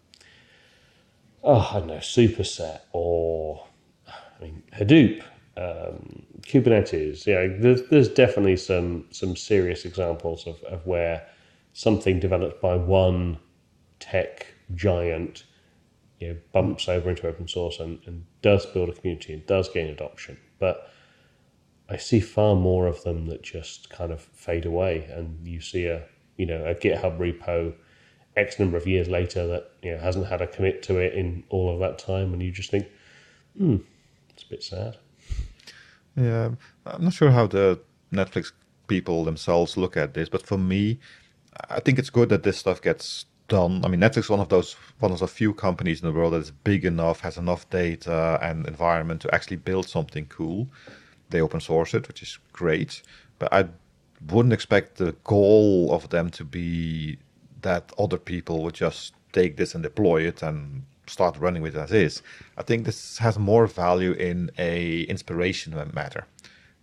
oh 1.43 1.71
I 1.71 1.79
don't 1.81 1.89
know 1.89 1.97
Superset 1.97 2.81
or 2.93 3.67
I 4.09 4.43
mean 4.43 4.63
Hadoop, 4.73 5.23
um, 5.57 6.26
Kubernetes. 6.47 7.27
Yeah, 7.27 7.57
there's, 7.59 7.83
there's 7.89 8.09
definitely 8.09 8.57
some 8.57 9.07
some 9.11 9.37
serious 9.37 9.85
examples 9.85 10.47
of, 10.47 10.63
of 10.65 10.87
where 10.87 11.27
something 11.73 12.21
developed 12.21 12.61
by 12.63 12.77
one 12.77 13.39
tech 13.99 14.47
giant 14.75 15.45
you 16.21 16.29
know, 16.29 16.37
bumps 16.53 16.89
over 16.89 17.11
into 17.11 17.29
open 17.29 17.47
source 17.47 17.79
and, 17.81 18.01
and 18.07 18.25
does 18.43 18.65
build 18.67 18.89
a 18.89 18.93
community 18.93 19.35
and 19.35 19.47
does 19.47 19.69
gain 19.69 19.89
adoption. 19.89 20.39
But 20.59 20.91
I 21.89 21.97
see 21.97 22.21
far 22.21 22.57
more 22.57 22.87
of 22.87 23.03
them 23.05 23.27
that 23.27 23.43
just 23.43 23.91
kind 23.91 24.11
of 24.11 24.21
fade 24.21 24.67
away, 24.67 25.05
and 25.13 25.47
you 25.47 25.61
see 25.61 25.87
a 25.87 26.05
you 26.37 26.47
know 26.47 26.65
a 26.65 26.75
GitHub 26.75 27.19
repo 27.19 27.75
X 28.37 28.59
number 28.59 28.77
of 28.77 28.87
years 28.87 29.09
later 29.09 29.47
that 29.47 29.71
you 29.83 29.93
know 29.93 29.99
hasn't 29.99 30.27
had 30.27 30.43
a 30.43 30.47
commit 30.47 30.83
to 30.85 30.99
it 30.99 31.15
in 31.15 31.45
all 31.49 31.73
of 31.73 31.81
that 31.81 31.99
time, 31.99 32.33
and 32.33 32.43
you 32.43 32.51
just 32.51 32.71
think, 32.71 32.87
hmm, 33.57 33.77
it's 34.31 34.43
a 34.43 34.49
bit 34.49 34.63
sad. 34.63 34.97
Yeah, 36.17 36.51
I'm 36.87 37.05
not 37.05 37.13
sure 37.13 37.31
how 37.31 37.47
the 37.47 37.81
Netflix 38.13 38.53
people 38.87 39.25
themselves 39.25 39.77
look 39.77 39.97
at 39.97 40.15
this, 40.15 40.29
but 40.29 40.47
for 40.47 40.57
me, 40.57 40.99
I 41.69 41.81
think 41.81 41.99
it's 41.99 42.11
good 42.11 42.29
that 42.31 42.43
this 42.43 42.59
stuff 42.59 42.81
gets 42.81 43.27
done. 43.49 43.85
I 43.85 43.89
mean, 43.89 44.01
Netflix 44.01 44.19
is 44.19 44.31
one 44.31 44.41
of 44.41 44.49
those 44.49 44.75
one 44.99 45.13
of 45.13 45.19
the 45.19 45.29
few 45.29 45.53
companies 45.53 46.03
in 46.03 46.09
the 46.09 46.15
world 46.19 46.33
that 46.33 46.39
is 46.39 46.51
big 46.51 46.85
enough, 46.85 47.21
has 47.21 47.37
enough 47.37 47.69
data 47.71 48.39
and 48.43 48.67
environment 48.67 49.21
to 49.23 49.35
actually 49.35 49.57
build 49.57 49.89
something 49.89 50.27
cool. 50.27 50.69
They 51.31 51.41
open 51.41 51.61
source 51.61 51.93
it, 51.95 52.09
which 52.09 52.23
is 52.23 52.39
great, 52.53 53.03
but 53.39 53.53
I 53.53 53.69
wouldn't 54.31 54.55
expect 54.55 54.97
the 54.97 55.13
goal 55.25 55.93
of 55.93 56.09
them 56.09 56.31
to 56.31 56.45
be 56.45 57.19
that 57.63 57.93
other 57.99 58.19
people 58.19 58.63
would 58.63 58.75
just 58.75 59.13
take 59.33 59.57
this 59.57 59.75
and 59.75 59.83
deploy 59.83 60.23
it 60.23 60.43
and 60.43 60.85
start 61.07 61.37
running 61.39 61.63
with 61.63 61.77
as 61.77 61.93
is. 61.93 62.23
I 62.57 62.63
think 62.63 62.85
this 62.85 63.19
has 63.19 63.39
more 63.39 63.67
value 63.67 64.13
in 64.13 64.51
a 64.59 65.03
inspiration 65.03 65.75
matter. 65.95 66.27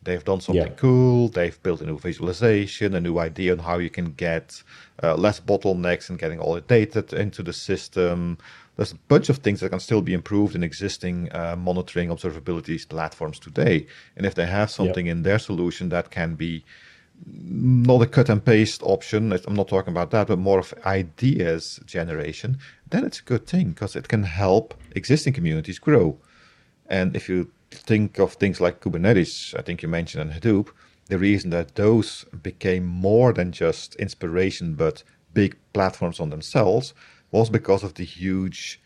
They've 0.04 0.24
done 0.24 0.42
something 0.42 0.68
yeah. 0.68 0.74
cool. 0.76 1.30
They've 1.30 1.62
built 1.64 1.82
a 1.82 1.86
new 1.86 1.98
visualization, 1.98 2.94
a 2.94 3.00
new 3.00 3.20
idea 3.20 3.54
on 3.54 3.60
how 3.60 3.78
you 3.78 3.90
can 3.90 4.12
get 4.14 4.62
uh, 5.02 5.16
less 5.16 5.40
bottlenecks 5.40 6.10
and 6.10 6.20
getting 6.20 6.40
all 6.40 6.56
the 6.56 6.62
data 6.62 7.06
into 7.16 7.42
the 7.42 7.54
system. 7.54 8.38
There's 8.76 8.92
a 8.92 8.98
bunch 9.08 9.30
of 9.30 9.38
things 9.38 9.60
that 9.60 9.70
can 9.70 9.80
still 9.80 10.02
be 10.02 10.14
improved 10.14 10.56
in 10.56 10.64
existing 10.64 11.30
uh, 11.32 11.56
monitoring 11.56 12.10
observability 12.10 12.88
platforms 12.90 13.40
today. 13.40 13.88
And 14.18 14.26
if 14.26 14.36
they 14.36 14.48
have 14.48 14.72
something 14.72 15.08
in 15.08 15.24
their 15.24 15.40
solution 15.40 15.90
that 15.90 16.10
can 16.10 16.36
be 16.36 16.66
not 17.26 18.02
a 18.02 18.08
cut 18.08 18.30
and 18.30 18.44
paste 18.44 18.82
option, 18.84 19.32
I'm 19.32 19.56
not 19.56 19.68
talking 19.68 19.94
about 19.94 20.12
that, 20.12 20.28
but 20.28 20.40
more 20.40 20.60
of 20.60 20.74
ideas 20.86 21.80
generation, 21.86 22.58
then 22.90 23.06
it's 23.06 23.20
a 23.20 23.24
good 23.24 23.46
thing 23.48 23.70
because 23.70 23.96
it 23.96 24.08
can 24.08 24.24
help 24.24 24.74
existing 24.96 25.34
communities 25.34 25.80
grow. 25.80 26.18
And 26.88 27.16
if 27.16 27.30
you 27.30 27.52
think 27.72 28.20
of 28.20 28.34
things 28.34 28.62
like 28.62 28.82
Kubernetes, 28.82 29.58
I 29.58 29.62
think 29.62 29.82
you 29.82 29.90
mentioned, 29.90 30.30
and 30.30 30.42
Hadoop, 30.42 30.70
the 31.08 31.18
reason 31.18 31.50
that 31.50 31.76
those 31.76 32.26
became 32.42 32.86
more 32.86 33.34
than 33.34 33.52
just 33.52 33.96
inspiration 33.96 34.76
but 34.76 35.04
big 35.34 35.58
platforms 35.74 36.20
on 36.20 36.30
themselves 36.30 36.94
was 37.32 37.50
because 37.50 37.84
of 37.84 37.96
the 37.96 38.06
huge 38.06 38.80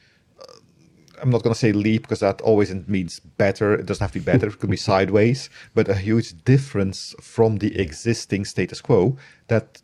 I'm 1.22 1.30
not 1.30 1.44
going 1.44 1.54
to 1.54 1.60
say 1.60 1.72
leap 1.72 2.04
because 2.04 2.20
that 2.20 2.42
always 2.42 2.74
means 2.88 3.20
better. 3.20 3.74
It 3.74 3.86
doesn't 3.86 4.04
have 4.04 4.12
to 4.14 4.20
be 4.20 4.26
better. 4.26 4.48
It 4.48 4.60
could 4.60 4.70
be 4.70 4.78
sideways, 4.92 5.50
but 5.74 5.90
a 5.90 5.96
huge 5.96 6.44
difference 6.44 7.16
from 7.22 7.58
the 7.58 7.80
existing 7.80 8.46
status 8.46 8.82
quo 8.82 9.18
that 9.48 9.82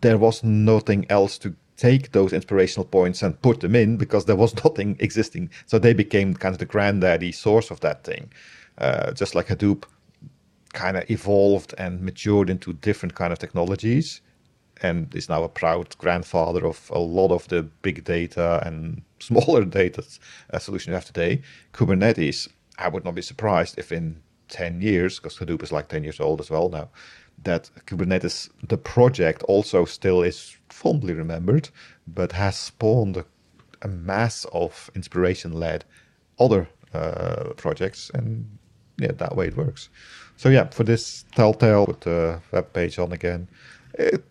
there 0.00 0.18
was 0.18 0.42
nothing 0.42 1.06
else 1.10 1.38
to 1.38 1.54
take 1.76 2.12
those 2.12 2.32
inspirational 2.32 2.84
points 2.84 3.22
and 3.22 3.40
put 3.42 3.60
them 3.60 3.74
in 3.74 3.96
because 3.96 4.26
there 4.26 4.36
was 4.36 4.54
nothing 4.64 4.96
existing. 5.00 5.50
So 5.66 5.78
they 5.78 5.94
became 5.94 6.34
kind 6.34 6.54
of 6.54 6.58
the 6.58 6.66
granddaddy 6.66 7.32
source 7.32 7.70
of 7.70 7.80
that 7.80 8.04
thing. 8.04 8.32
Uh, 8.78 9.12
just 9.12 9.34
like 9.34 9.48
Hadoop 9.48 9.84
kind 10.72 10.96
of 10.96 11.10
evolved 11.10 11.74
and 11.76 12.00
matured 12.00 12.48
into 12.48 12.72
different 12.72 13.14
kind 13.14 13.32
of 13.32 13.38
technologies 13.38 14.22
and 14.82 15.14
is 15.14 15.28
now 15.28 15.44
a 15.44 15.48
proud 15.48 15.96
grandfather 15.98 16.66
of 16.66 16.90
a 16.92 16.98
lot 16.98 17.30
of 17.30 17.48
the 17.48 17.62
big 17.62 18.04
data 18.04 18.62
and 18.66 19.02
smaller 19.20 19.64
data 19.64 20.04
uh, 20.52 20.58
solutions 20.58 20.88
you 20.88 20.94
have 20.94 21.04
today. 21.04 21.40
Kubernetes, 21.72 22.48
I 22.78 22.88
would 22.88 23.04
not 23.04 23.14
be 23.14 23.22
surprised 23.22 23.78
if 23.78 23.92
in 23.92 24.20
10 24.48 24.82
years, 24.82 25.18
because 25.18 25.38
Hadoop 25.38 25.62
is 25.62 25.72
like 25.72 25.88
10 25.88 26.04
years 26.04 26.20
old 26.20 26.40
as 26.40 26.50
well 26.50 26.68
now, 26.68 26.90
that 27.44 27.70
Kubernetes, 27.86 28.50
the 28.68 28.76
project, 28.76 29.42
also 29.44 29.84
still 29.84 30.22
is 30.22 30.56
fondly 30.68 31.14
remembered, 31.14 31.70
but 32.06 32.32
has 32.32 32.56
spawned 32.58 33.16
a, 33.16 33.24
a 33.82 33.88
mass 33.88 34.44
of 34.52 34.90
inspiration-led 34.94 35.84
other 36.38 36.68
uh, 36.92 37.52
projects, 37.56 38.10
and 38.14 38.46
yeah, 38.98 39.12
that 39.12 39.36
way 39.36 39.46
it 39.48 39.56
works. 39.56 39.88
So 40.36 40.48
yeah, 40.48 40.68
for 40.68 40.84
this 40.84 41.24
Telltale 41.34 41.86
with 41.86 42.00
the 42.00 42.40
web 42.52 42.72
page 42.72 42.98
on 42.98 43.12
again, 43.12 43.48
it, 43.94 44.24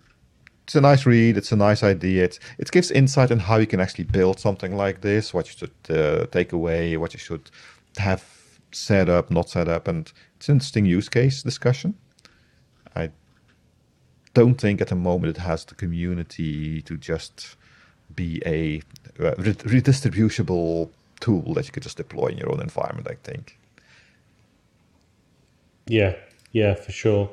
it's 0.71 0.77
a 0.77 0.81
nice 0.81 1.05
read. 1.05 1.35
It's 1.35 1.51
a 1.51 1.57
nice 1.57 1.83
idea. 1.83 2.23
It, 2.23 2.39
it 2.57 2.71
gives 2.71 2.91
insight 2.91 3.29
on 3.29 3.39
how 3.39 3.57
you 3.57 3.67
can 3.67 3.81
actually 3.81 4.05
build 4.05 4.39
something 4.39 4.77
like 4.77 5.01
this, 5.01 5.33
what 5.33 5.45
you 5.47 5.53
should 5.57 5.97
uh, 5.97 6.27
take 6.27 6.53
away, 6.53 6.95
what 6.95 7.11
you 7.13 7.19
should 7.19 7.51
have 7.97 8.23
set 8.71 9.09
up, 9.09 9.29
not 9.29 9.49
set 9.49 9.67
up, 9.67 9.89
and 9.89 10.13
it's 10.37 10.47
an 10.47 10.53
interesting 10.53 10.85
use 10.85 11.09
case 11.09 11.43
discussion. 11.43 11.95
I 12.95 13.09
don't 14.33 14.55
think 14.55 14.79
at 14.79 14.87
the 14.87 14.95
moment 14.95 15.35
it 15.35 15.41
has 15.41 15.65
the 15.65 15.75
community 15.75 16.81
to 16.83 16.95
just 16.95 17.57
be 18.15 18.41
a 18.45 18.81
uh, 19.19 19.35
redistributable 19.35 20.89
tool 21.19 21.53
that 21.55 21.65
you 21.65 21.73
could 21.73 21.83
just 21.83 21.97
deploy 21.97 22.27
in 22.27 22.37
your 22.37 22.49
own 22.49 22.61
environment. 22.61 23.09
I 23.09 23.15
think. 23.29 23.59
Yeah, 25.85 26.15
yeah, 26.53 26.75
for 26.75 26.93
sure. 26.93 27.29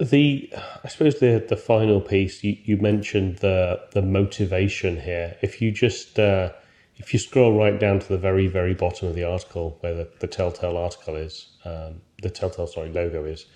The 0.00 0.52
I 0.84 0.88
suppose 0.88 1.18
the 1.20 1.44
the 1.48 1.56
final 1.56 2.00
piece 2.00 2.44
you, 2.44 2.56
you 2.64 2.76
mentioned 2.76 3.38
the 3.38 3.80
the 3.92 4.02
motivation 4.02 5.00
here. 5.00 5.36
If 5.42 5.60
you 5.62 5.70
just 5.72 6.18
uh, 6.18 6.52
if 6.96 7.12
you 7.12 7.18
scroll 7.18 7.58
right 7.58 7.78
down 7.78 7.98
to 8.00 8.08
the 8.08 8.18
very 8.18 8.46
very 8.46 8.74
bottom 8.74 9.08
of 9.08 9.14
the 9.14 9.24
article 9.24 9.76
where 9.80 9.94
the, 9.94 10.08
the 10.20 10.26
Telltale 10.26 10.76
article 10.76 11.16
is, 11.16 11.48
um, 11.64 12.00
the 12.22 12.30
Telltale 12.30 12.66
sorry 12.66 12.90
logo 12.90 13.24
is, 13.24 13.46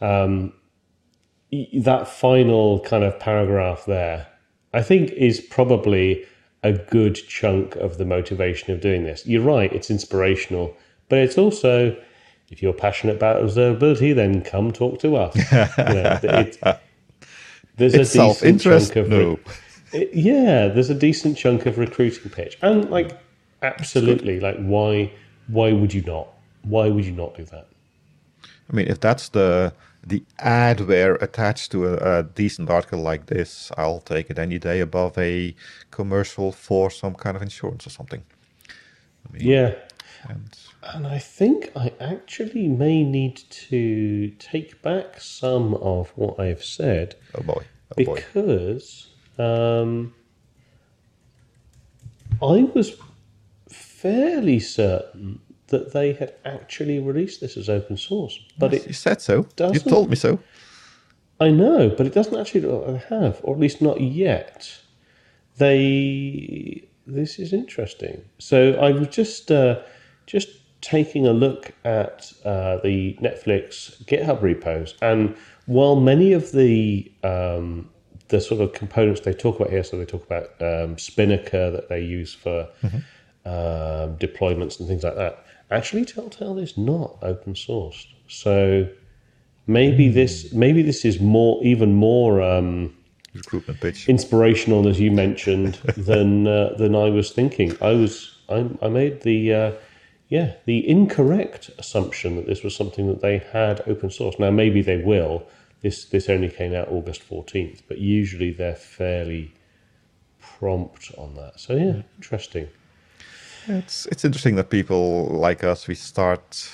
um, 0.00 0.52
that 1.74 2.08
final 2.08 2.80
kind 2.80 3.04
of 3.04 3.18
paragraph 3.18 3.84
there, 3.86 4.26
I 4.72 4.82
think, 4.82 5.10
is 5.12 5.40
probably 5.40 6.24
a 6.62 6.72
good 6.72 7.14
chunk 7.14 7.76
of 7.76 7.98
the 7.98 8.04
motivation 8.04 8.72
of 8.72 8.80
doing 8.80 9.04
this. 9.04 9.26
You're 9.26 9.42
right, 9.42 9.72
it's 9.72 9.90
inspirational, 9.90 10.74
but 11.08 11.18
it's 11.18 11.36
also, 11.36 11.96
if 12.50 12.62
you're 12.62 12.72
passionate 12.72 13.16
about 13.16 13.42
observability, 13.42 14.14
then 14.14 14.42
come 14.42 14.72
talk 14.72 14.98
to 15.00 15.16
us. 15.16 15.34
you 15.78 15.94
know, 15.94 16.18
it, 16.22 16.58
there's 17.76 17.94
it's 17.94 18.14
a 18.14 18.28
decent 18.28 18.60
chunk 18.60 18.96
of. 18.96 19.08
No. 19.08 19.38
It, 19.92 20.10
yeah, 20.12 20.68
there's 20.68 20.90
a 20.90 20.94
decent 20.94 21.36
chunk 21.36 21.66
of 21.66 21.78
recruiting 21.78 22.30
pitch, 22.30 22.58
and 22.62 22.90
like, 22.90 23.18
absolutely, 23.62 24.40
like, 24.40 24.56
why, 24.58 25.12
why 25.48 25.72
would 25.72 25.94
you 25.94 26.02
not? 26.02 26.28
Why 26.62 26.88
would 26.88 27.04
you 27.04 27.12
not 27.12 27.36
do 27.36 27.44
that? 27.44 27.68
I 28.70 28.76
mean, 28.76 28.88
if 28.88 29.00
that's 29.00 29.28
the 29.28 29.72
the 30.06 30.22
adware 30.38 31.20
attached 31.22 31.72
to 31.72 31.86
a, 31.86 32.18
a, 32.18 32.22
decent 32.22 32.68
article 32.68 33.00
like 33.00 33.26
this, 33.26 33.72
I'll 33.78 34.00
take 34.00 34.28
it 34.28 34.38
any 34.38 34.58
day 34.58 34.80
above 34.80 35.16
a 35.16 35.54
commercial 35.90 36.52
for 36.52 36.90
some 36.90 37.14
kind 37.14 37.36
of 37.36 37.42
insurance 37.42 37.86
or 37.86 37.90
something. 37.90 38.22
I 38.68 39.32
mean, 39.32 39.46
yeah. 39.46 39.74
And, 40.28 40.58
and 40.92 41.06
I 41.06 41.18
think 41.18 41.70
I 41.76 41.92
actually 42.00 42.68
may 42.68 43.02
need 43.02 43.36
to 43.68 44.30
take 44.38 44.82
back 44.82 45.20
some 45.20 45.74
of 45.74 46.10
what 46.16 46.38
I've 46.38 46.64
said. 46.64 47.16
Oh 47.34 47.42
boy. 47.42 47.62
Oh 47.62 47.94
because 47.96 49.08
um, 49.38 50.14
I 52.42 52.68
was 52.74 52.96
fairly 53.68 54.60
certain 54.60 55.40
that 55.68 55.92
they 55.92 56.12
had 56.12 56.34
actually 56.44 56.98
released 57.00 57.40
this 57.40 57.56
as 57.56 57.68
open 57.68 57.96
source. 57.96 58.38
But 58.58 58.72
yes, 58.72 58.82
it 58.82 58.88
you 58.88 58.92
said 58.94 59.20
so. 59.20 59.46
You 59.58 59.80
told 59.80 60.10
me 60.10 60.16
so. 60.16 60.38
I 61.40 61.50
know, 61.50 61.88
but 61.88 62.06
it 62.06 62.14
doesn't 62.14 62.38
actually 62.38 62.62
have, 63.08 63.40
or 63.42 63.54
at 63.54 63.60
least 63.60 63.82
not 63.82 64.00
yet. 64.00 64.78
They. 65.56 66.88
This 67.06 67.38
is 67.38 67.52
interesting. 67.52 68.24
So 68.38 68.72
I 68.74 68.92
was 68.92 69.08
just 69.08 69.50
uh, 69.50 69.82
just 70.26 70.48
taking 70.84 71.26
a 71.26 71.32
look 71.32 71.72
at 71.84 72.32
uh, 72.44 72.78
the 72.78 73.16
Netflix 73.20 74.02
GitHub 74.04 74.42
repos, 74.42 74.94
and 75.00 75.36
while 75.66 75.96
many 75.96 76.32
of 76.32 76.52
the 76.52 77.10
um, 77.22 77.90
the 78.28 78.40
sort 78.40 78.60
of 78.60 78.72
components 78.72 79.22
they 79.22 79.32
talk 79.32 79.56
about 79.56 79.70
here, 79.70 79.84
so 79.84 79.98
they 79.98 80.04
talk 80.04 80.24
about 80.24 80.50
um, 80.60 80.98
Spinnaker 80.98 81.70
that 81.70 81.88
they 81.88 82.00
use 82.00 82.34
for 82.34 82.68
mm-hmm. 82.82 82.96
um, 83.48 84.16
deployments 84.18 84.78
and 84.78 84.88
things 84.88 85.04
like 85.04 85.16
that 85.16 85.44
actually 85.70 86.04
Telltale 86.04 86.58
is 86.58 86.76
not 86.76 87.16
open 87.22 87.54
sourced. 87.54 88.06
So 88.28 88.88
maybe 89.66 90.08
mm. 90.08 90.14
this 90.14 90.52
maybe 90.52 90.82
this 90.82 91.04
is 91.04 91.20
more 91.20 91.62
even 91.64 91.94
more 91.94 92.42
um, 92.42 92.94
recruitment 93.34 93.80
pitch 93.80 94.08
inspirational 94.08 94.88
as 94.88 95.00
you 95.00 95.10
mentioned 95.10 95.74
than 95.96 96.46
uh, 96.46 96.74
than 96.78 96.94
I 96.94 97.10
was 97.10 97.30
thinking. 97.32 97.76
I 97.80 97.92
was 97.92 98.38
I, 98.48 98.68
I 98.82 98.88
made 98.88 99.22
the 99.22 99.54
uh, 99.54 99.72
yeah 100.28 100.54
the 100.64 100.88
incorrect 100.88 101.70
assumption 101.78 102.36
that 102.36 102.46
this 102.46 102.62
was 102.62 102.74
something 102.74 103.06
that 103.06 103.20
they 103.20 103.38
had 103.38 103.82
open 103.86 104.10
source. 104.10 104.38
Now 104.38 104.50
maybe 104.50 104.82
they 104.82 104.98
will. 104.98 105.46
This 105.82 106.04
this 106.06 106.28
only 106.28 106.48
came 106.48 106.74
out 106.74 106.88
August 106.88 107.22
fourteenth, 107.22 107.82
but 107.88 107.98
usually 107.98 108.52
they're 108.52 108.74
fairly 108.74 109.52
prompt 110.40 111.10
on 111.18 111.34
that. 111.34 111.60
So 111.60 111.74
yeah, 111.74 112.02
interesting. 112.16 112.68
It's 113.66 114.06
it's 114.06 114.24
interesting 114.24 114.56
that 114.56 114.70
people 114.70 115.26
like 115.26 115.64
us 115.64 115.88
we 115.88 115.94
start 115.94 116.70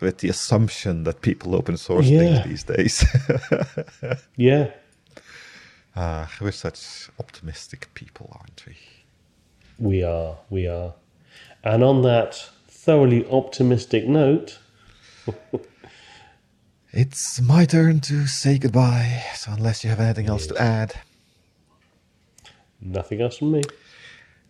with 0.00 0.18
the 0.18 0.28
assumption 0.28 1.04
that 1.04 1.20
people 1.22 1.54
open 1.54 1.76
source 1.76 2.06
yeah. 2.06 2.42
things 2.42 2.64
these 2.66 2.76
days. 2.76 3.04
yeah. 4.36 4.70
Uh, 5.96 6.26
we're 6.40 6.52
such 6.52 7.10
optimistic 7.18 7.88
people, 7.94 8.30
aren't 8.38 8.64
we? 8.66 8.76
We 9.78 10.04
are, 10.04 10.36
we 10.50 10.68
are. 10.68 10.94
And 11.64 11.82
on 11.82 12.02
that 12.02 12.34
thoroughly 12.68 13.28
optimistic 13.30 14.06
note, 14.06 14.58
It's 16.90 17.40
my 17.40 17.66
turn 17.66 18.00
to 18.00 18.26
say 18.26 18.58
goodbye. 18.58 19.22
So 19.34 19.52
unless 19.52 19.84
you 19.84 19.90
have 19.90 20.00
anything 20.00 20.26
else 20.26 20.46
to 20.46 20.56
add, 20.60 20.94
Nothing 22.80 23.20
else 23.20 23.36
from 23.38 23.52
me. 23.52 23.62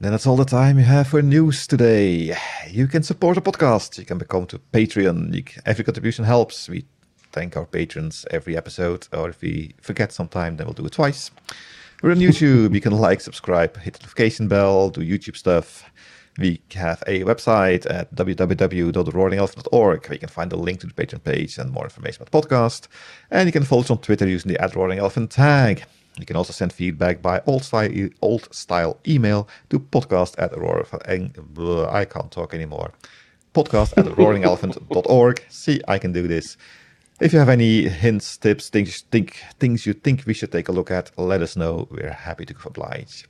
then 0.00 0.12
that's 0.12 0.26
all 0.26 0.36
the 0.36 0.44
time 0.44 0.78
you 0.78 0.84
have 0.84 1.08
for 1.08 1.20
news 1.22 1.66
today. 1.66 2.36
You 2.70 2.86
can 2.86 3.02
support 3.02 3.34
the 3.36 3.40
podcast. 3.42 3.98
You 3.98 4.04
can 4.04 4.18
become 4.18 4.46
to 4.46 4.58
Patreon. 4.72 5.44
Can, 5.46 5.62
every 5.66 5.82
contribution 5.84 6.24
helps. 6.26 6.68
We 6.68 6.84
thank 7.32 7.56
our 7.56 7.64
patrons 7.66 8.24
every 8.30 8.56
episode, 8.56 9.08
or 9.12 9.30
if 9.30 9.40
we 9.40 9.74
forget 9.80 10.12
sometime, 10.12 10.56
then 10.56 10.66
we'll 10.66 10.74
do 10.74 10.86
it 10.86 10.92
twice. 10.92 11.30
We're 12.02 12.12
on 12.12 12.18
YouTube. 12.28 12.74
you 12.74 12.80
can 12.80 12.92
like, 12.92 13.20
subscribe, 13.20 13.76
hit 13.78 13.94
the 13.94 14.00
notification 14.00 14.46
bell, 14.46 14.90
do 14.90 15.00
YouTube 15.00 15.36
stuff. 15.36 15.90
We 16.38 16.60
have 16.74 17.02
a 17.08 17.24
website 17.24 17.84
at 17.90 18.14
www.roaringelf.org 18.14 20.06
where 20.06 20.14
you 20.14 20.20
can 20.20 20.28
find 20.28 20.52
a 20.52 20.56
link 20.56 20.78
to 20.80 20.86
the 20.86 20.92
Patreon 20.92 21.24
page 21.24 21.58
and 21.58 21.72
more 21.72 21.82
information 21.82 22.22
about 22.22 22.30
the 22.30 22.48
podcast. 22.48 22.86
And 23.32 23.46
you 23.46 23.52
can 23.52 23.64
follow 23.64 23.82
us 23.82 23.90
on 23.90 23.98
Twitter 23.98 24.28
using 24.28 24.52
the 24.52 24.62
at 24.62 24.76
Roaring 24.76 25.00
Elephant 25.00 25.32
tag. 25.32 25.84
You 26.16 26.26
can 26.26 26.36
also 26.36 26.52
send 26.52 26.72
feedback 26.72 27.22
by 27.22 27.42
old 27.46 27.64
style, 27.64 27.90
old 28.22 28.54
style 28.54 28.98
email 29.06 29.48
to 29.70 29.80
podcast 29.80 30.34
at 30.38 30.56
roaring, 30.56 31.34
uh, 31.58 31.90
I 31.90 32.04
can't 32.04 32.30
talk 32.30 32.54
anymore. 32.54 32.92
Podcast 33.52 33.98
at 33.98 34.04
roaringelephant.org. 34.16 35.44
See, 35.48 35.80
I 35.88 35.98
can 35.98 36.12
do 36.12 36.28
this. 36.28 36.56
If 37.20 37.32
you 37.32 37.40
have 37.40 37.48
any 37.48 37.88
hints, 37.88 38.36
tips, 38.36 38.68
things 38.68 39.00
think, 39.10 39.42
things 39.58 39.86
you 39.86 39.92
think 39.92 40.22
we 40.24 40.34
should 40.34 40.52
take 40.52 40.68
a 40.68 40.72
look 40.72 40.92
at, 40.92 41.10
let 41.18 41.42
us 41.42 41.56
know. 41.56 41.88
We're 41.90 42.12
happy 42.12 42.46
to 42.46 42.54
oblige. 42.64 43.26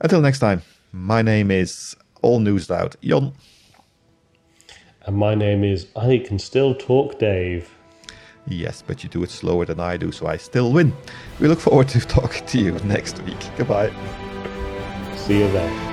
Until 0.00 0.20
next 0.20 0.40
time, 0.40 0.60
my 0.92 1.22
name 1.22 1.50
is 1.50 1.96
All 2.22 2.40
News 2.40 2.70
Out 2.70 2.96
Jon. 3.02 3.32
And 5.04 5.16
my 5.16 5.34
name 5.34 5.64
is 5.64 5.88
I 5.96 6.18
Can 6.18 6.38
Still 6.38 6.74
Talk 6.74 7.18
Dave. 7.18 7.68
Yes, 8.46 8.82
but 8.84 9.02
you 9.02 9.08
do 9.08 9.22
it 9.22 9.30
slower 9.30 9.64
than 9.64 9.80
I 9.80 9.96
do, 9.96 10.10
so 10.12 10.26
I 10.26 10.36
still 10.36 10.72
win. 10.72 10.92
We 11.40 11.48
look 11.48 11.60
forward 11.60 11.88
to 11.90 12.00
talking 12.06 12.46
to 12.46 12.58
you 12.58 12.72
next 12.84 13.22
week. 13.22 13.38
Goodbye. 13.56 13.92
See 15.16 15.38
you 15.38 15.50
then. 15.52 15.91